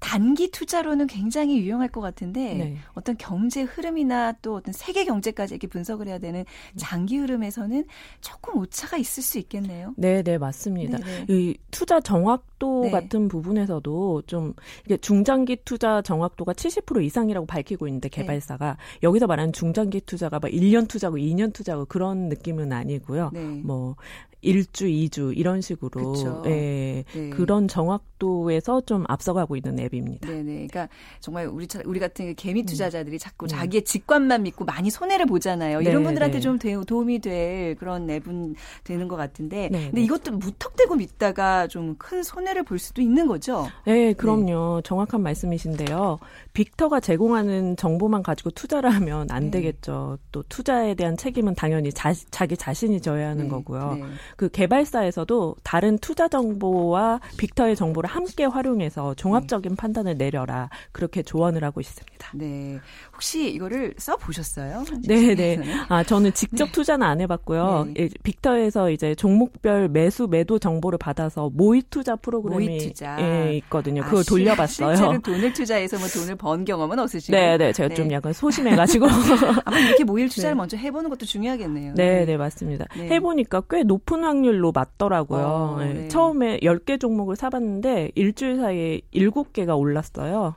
단기 0.00 0.50
투자로는 0.50 1.06
굉장히 1.06 1.58
유용할 1.58 1.88
것 1.88 2.00
같은데 2.00 2.54
네. 2.54 2.76
어떤 2.94 3.16
경제 3.16 3.62
흐름이나 3.62 4.32
또 4.42 4.54
어떤 4.54 4.72
세계 4.72 5.04
경제까지 5.04 5.54
이렇게 5.54 5.66
분석을 5.66 6.08
해야 6.08 6.18
되는 6.18 6.44
장기 6.76 7.18
흐름에서는 7.18 7.84
조금 8.20 8.58
오차가 8.58 8.96
있을 8.96 9.22
수 9.22 9.38
있겠네요. 9.38 9.94
네, 9.96 10.22
네, 10.22 10.38
맞습니다. 10.38 10.98
네, 10.98 11.26
이 11.28 11.56
투자 11.70 12.00
정확도 12.00 12.82
네. 12.84 12.90
같은 12.90 13.28
부분에서도 13.28 14.22
좀 14.26 14.54
이게 14.84 14.96
중장기 14.96 15.58
투자 15.64 16.00
정확도가 16.00 16.52
70% 16.52 17.04
이상이라고 17.04 17.46
밝히고 17.46 17.88
있는데 17.88 18.08
네. 18.08 18.22
개발사가 18.22 18.76
여기서 19.02 19.26
말하는 19.26 19.52
중장기 19.52 20.02
투자가 20.02 20.38
막 20.38 20.50
1년 20.50 20.88
투자고 20.88 21.16
2년 21.16 21.52
투자고 21.52 21.86
그런 21.86 22.28
느낌은 22.28 22.72
아니고요. 22.72 23.30
네. 23.32 23.40
뭐 23.40 23.96
1주, 24.42 24.82
2주 25.10 25.36
이런 25.36 25.60
식으로 25.60 26.12
그쵸. 26.12 26.42
예. 26.46 27.04
네. 27.12 27.30
그런 27.30 27.66
정확도에서 27.66 28.82
좀 28.82 29.04
앞서가고 29.08 29.56
있는 29.56 29.78
앱입니다. 29.80 30.28
네네. 30.28 30.68
그러니까 30.68 30.88
정말 31.20 31.46
우리 31.46 31.66
차- 31.66 31.80
우리 31.84 31.98
같은 31.98 32.34
개미 32.36 32.62
투자자들이 32.64 33.18
자꾸 33.18 33.46
음. 33.46 33.48
자기의 33.48 33.82
직관만 33.84 34.44
믿고 34.44 34.64
많이 34.64 34.90
손해를 34.90 35.26
보잖아요. 35.26 35.80
이런 35.80 35.98
네, 35.98 36.02
분들한테 36.04 36.36
네. 36.38 36.40
좀 36.40 36.58
도- 36.58 36.84
도움이 36.84 37.18
될 37.18 37.74
그런 37.76 38.08
앱은 38.08 38.54
되는 38.84 39.08
것 39.08 39.16
같은데, 39.16 39.68
네, 39.72 39.86
근데 39.86 39.90
네. 39.92 40.02
이것도 40.02 40.32
무턱대고 40.32 40.94
믿다가 40.96 41.66
좀 41.66 41.88
큰 41.98 42.22
손해를 42.22 42.62
볼 42.62 42.78
수도 42.78 43.02
있는 43.02 43.26
거죠. 43.26 43.66
네, 43.84 44.12
그럼요. 44.12 44.82
정확한 44.84 45.20
말씀이신데요. 45.22 46.18
빅터가 46.52 47.00
제공하는 47.00 47.76
정보만 47.76 48.22
가지고 48.22 48.50
투자를 48.50 48.90
하면 48.90 49.26
안 49.30 49.44
네. 49.44 49.50
되겠죠. 49.50 50.18
또 50.30 50.42
투자에 50.48 50.94
대한 50.94 51.16
책임은 51.16 51.54
당연히 51.56 51.90
자, 51.92 52.12
기 52.46 52.56
자신이 52.56 53.00
져야 53.00 53.30
하는 53.30 53.44
네, 53.44 53.48
거고요. 53.50 53.98
네. 54.28 54.34
그 54.36 54.48
개발사에서도 54.48 55.56
다른 55.62 55.98
투자 55.98 56.28
정보와 56.28 57.20
빅터의 57.36 57.76
정보를 57.76 58.08
함께 58.08 58.44
활용해서 58.44 59.14
종합적인 59.14 59.76
판단을 59.76 60.16
내려라. 60.16 60.70
그렇게 60.92 61.22
조언을 61.22 61.64
하고 61.64 61.80
있습니다. 61.80 62.30
네. 62.34 62.78
혹시 63.18 63.50
이거를 63.52 63.94
써 63.98 64.16
보셨어요? 64.16 64.84
네, 65.04 65.34
네. 65.34 65.58
아, 65.88 66.04
저는 66.04 66.32
직접 66.34 66.70
투자는 66.70 67.04
안 67.04 67.20
해봤고요. 67.20 67.88
네. 67.88 68.04
예, 68.04 68.08
빅터에서 68.22 68.92
이제 68.92 69.16
종목별 69.16 69.88
매수 69.88 70.28
매도 70.28 70.60
정보를 70.60 70.98
받아서 70.98 71.50
모의 71.52 71.82
투자 71.90 72.14
프로그램이 72.14 72.66
모의 72.66 72.78
투자. 72.78 73.16
예, 73.20 73.56
있거든요. 73.56 74.02
아, 74.02 74.04
그걸 74.06 74.22
실- 74.22 74.28
돌려봤어요. 74.30 74.94
실제로 74.94 75.18
돈을 75.20 75.52
투자해서 75.52 75.98
뭐 75.98 76.06
돈을 76.06 76.36
번 76.36 76.64
경험은 76.64 76.96
없으시고. 77.00 77.36
네, 77.36 77.58
네. 77.58 77.72
제가 77.72 77.88
네. 77.88 77.94
좀 77.96 78.12
약간 78.12 78.32
소심해가지고. 78.32 79.06
아마 79.64 79.80
이렇게 79.80 80.04
모일 80.04 80.28
투자를 80.28 80.54
네. 80.54 80.56
먼저 80.56 80.76
해보는 80.76 81.10
것도 81.10 81.26
중요하겠네요. 81.26 81.94
네, 81.96 82.24
네, 82.24 82.36
맞습니다. 82.36 82.84
네. 82.96 83.08
해보니까 83.08 83.62
꽤 83.68 83.82
높은 83.82 84.22
확률로 84.22 84.70
맞더라고요. 84.70 85.42
어, 85.44 85.78
예, 85.82 85.92
네. 85.92 86.08
처음에 86.08 86.60
10개 86.60 87.00
종목을 87.00 87.34
사봤는데 87.34 88.12
일주일 88.14 88.58
사이에 88.58 89.00
7개가 89.12 89.76
올랐어요. 89.76 90.54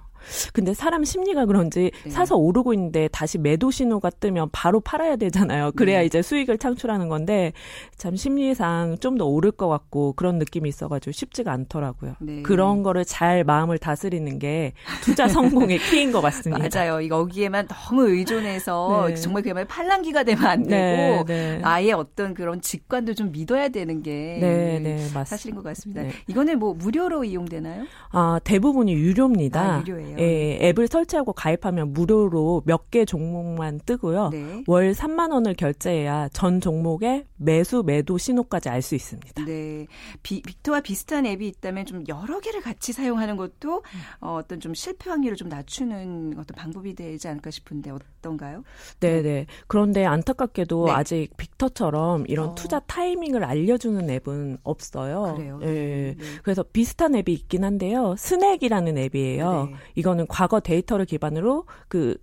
근데 0.53 0.73
사람 0.73 1.03
심리가 1.03 1.45
그런지 1.45 1.91
네. 2.03 2.09
사서 2.09 2.35
오르고 2.35 2.73
있는데 2.73 3.07
다시 3.11 3.37
매도 3.37 3.71
신호가 3.71 4.09
뜨면 4.09 4.49
바로 4.51 4.79
팔아야 4.79 5.15
되잖아요. 5.15 5.71
그래야 5.75 5.99
네. 5.99 6.05
이제 6.05 6.21
수익을 6.21 6.57
창출하는 6.57 7.07
건데 7.07 7.53
참 7.97 8.15
심리상 8.15 8.97
좀 8.99 9.11
더 9.21 9.25
오를 9.25 9.51
것 9.51 9.67
같고 9.67 10.13
그런 10.13 10.37
느낌이 10.39 10.69
있어가지고 10.69 11.11
쉽지가 11.11 11.51
않더라고요. 11.51 12.15
네. 12.19 12.41
그런 12.43 12.81
거를 12.81 13.03
잘 13.05 13.43
마음을 13.43 13.77
다스리는 13.77 14.39
게 14.39 14.73
투자 15.03 15.27
성공의 15.27 15.77
키인 15.91 16.11
것 16.11 16.21
같습니다. 16.21 16.67
맞아요. 16.73 17.01
이거 17.01 17.19
여기에만 17.19 17.67
너무 17.67 18.07
의존해서 18.07 19.05
네. 19.09 19.15
정말 19.15 19.43
그야말로 19.43 19.67
팔랑기가 19.67 20.23
되면 20.23 20.45
안 20.45 20.63
되고 20.63 21.25
네, 21.25 21.57
네. 21.57 21.59
아예 21.63 21.91
어떤 21.91 22.33
그런 22.33 22.61
직관도 22.61 23.13
좀 23.15 23.31
믿어야 23.31 23.67
되는 23.69 24.01
게 24.01 24.37
네, 24.39 24.79
네, 24.79 24.93
맞습니다. 24.95 25.25
사실인 25.25 25.55
것 25.55 25.63
같습니다. 25.63 26.03
네. 26.03 26.11
이거는 26.27 26.57
뭐 26.59 26.73
무료로 26.73 27.23
이용되나요? 27.25 27.85
아, 28.11 28.39
대부분이 28.43 28.93
유료입니다. 28.93 29.61
아, 29.61 29.79
유료예요. 29.81 30.10
예, 30.19 30.59
앱을 30.69 30.87
설치하고 30.87 31.33
가입하면 31.33 31.93
무료로 31.93 32.63
몇 32.65 32.89
개 32.91 33.05
종목만 33.05 33.79
뜨고요. 33.85 34.29
네. 34.29 34.63
월 34.67 34.91
3만 34.91 35.31
원을 35.31 35.53
결제해야 35.53 36.27
전 36.29 36.59
종목의 36.59 37.25
매수 37.37 37.83
매도 37.85 38.17
신호까지 38.17 38.67
알 38.69 38.81
수 38.81 38.95
있습니다. 38.95 39.45
네. 39.45 39.87
비, 40.23 40.41
빅터와 40.41 40.81
비슷한 40.81 41.25
앱이 41.25 41.47
있다면 41.47 41.85
좀 41.85 42.03
여러 42.09 42.39
개를 42.39 42.59
같이 42.61 42.91
사용하는 42.93 43.37
것도 43.37 43.77
음. 43.77 43.99
어, 44.19 44.35
어떤 44.35 44.59
좀 44.59 44.73
실패 44.73 45.09
확률을 45.09 45.37
좀 45.37 45.47
낮추는 45.47 46.33
어떤 46.37 46.55
방법이 46.55 46.95
되지 46.95 47.27
않을까 47.27 47.49
싶은데 47.51 47.91
어떤가요? 48.21 48.63
네, 48.99 49.21
네. 49.21 49.45
그런데 49.67 50.05
안타깝게도 50.05 50.85
네. 50.85 50.91
아직 50.91 51.29
빅터처럼 51.35 52.25
이런 52.27 52.49
어. 52.49 52.55
투자 52.55 52.79
타이밍을 52.79 53.43
알려주는 53.43 54.09
앱은 54.09 54.59
없어요. 54.63 55.33
그래요. 55.35 55.59
예. 55.63 56.15
네. 56.17 56.25
그래서 56.43 56.63
비슷한 56.63 57.15
앱이 57.15 57.33
있긴 57.33 57.63
한데요. 57.63 58.15
스낵이라는 58.17 58.97
앱이에요. 58.97 59.65
네. 59.65 59.75
이거는 59.95 60.27
과거 60.27 60.59
데이터를 60.59 61.05
기반으로 61.05 61.65
그 61.87 62.15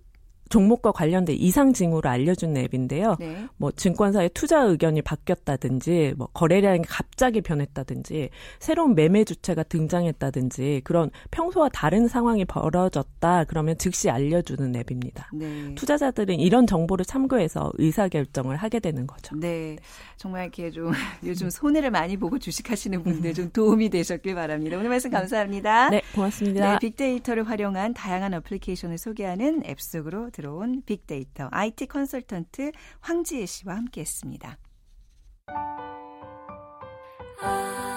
종목과 0.49 0.91
관련된 0.91 1.35
이상 1.37 1.73
징후를 1.73 2.09
알려주는 2.09 2.57
앱인데요. 2.57 3.15
네. 3.19 3.47
뭐 3.57 3.71
증권사의 3.71 4.31
투자 4.33 4.61
의견이 4.61 5.01
바뀌었다든지 5.01 6.15
뭐 6.17 6.27
거래량이 6.33 6.81
갑자기 6.87 7.41
변했다든지 7.41 8.29
새로운 8.59 8.95
매매 8.95 9.23
주체가 9.23 9.63
등장했다든지 9.63 10.81
그런 10.83 11.11
평소와 11.31 11.69
다른 11.69 12.07
상황이 12.07 12.45
벌어졌다 12.45 13.45
그러면 13.45 13.77
즉시 13.77 14.09
알려주는 14.09 14.75
앱입니다. 14.75 15.29
네. 15.33 15.73
투자자들은 15.75 16.39
이런 16.39 16.67
정보를 16.67 17.05
참고해서 17.05 17.71
의사 17.75 18.07
결정을 18.07 18.57
하게 18.57 18.79
되는 18.79 19.07
거죠. 19.07 19.35
네. 19.35 19.77
정말 20.17 20.43
이렇게 20.43 20.71
좀 20.71 20.91
요즘 21.25 21.49
손해를 21.49 21.91
많이 21.91 22.17
보고 22.17 22.39
주식하시는 22.39 23.03
분들 23.03 23.33
좀 23.33 23.49
도움이 23.51 23.89
되셨길 23.89 24.35
바랍니다. 24.35 24.77
오늘 24.77 24.89
말씀 24.89 25.11
감사합니다. 25.11 25.89
네, 25.89 26.01
고맙습니다. 26.13 26.73
네, 26.73 26.79
빅데이터를 26.79 27.47
활용한 27.47 27.93
다양한 27.93 28.33
어플리케이션을 28.33 28.97
소개하는 28.97 29.63
앱 29.65 29.79
속으로 29.79 30.29
들어온 30.39 30.81
빅데이터 30.85 31.49
IT 31.51 31.87
컨설턴트 31.87 32.71
황지혜 33.01 33.45
씨와 33.45 33.75
함께했습니다. 33.75 34.57
KBS 37.41 37.88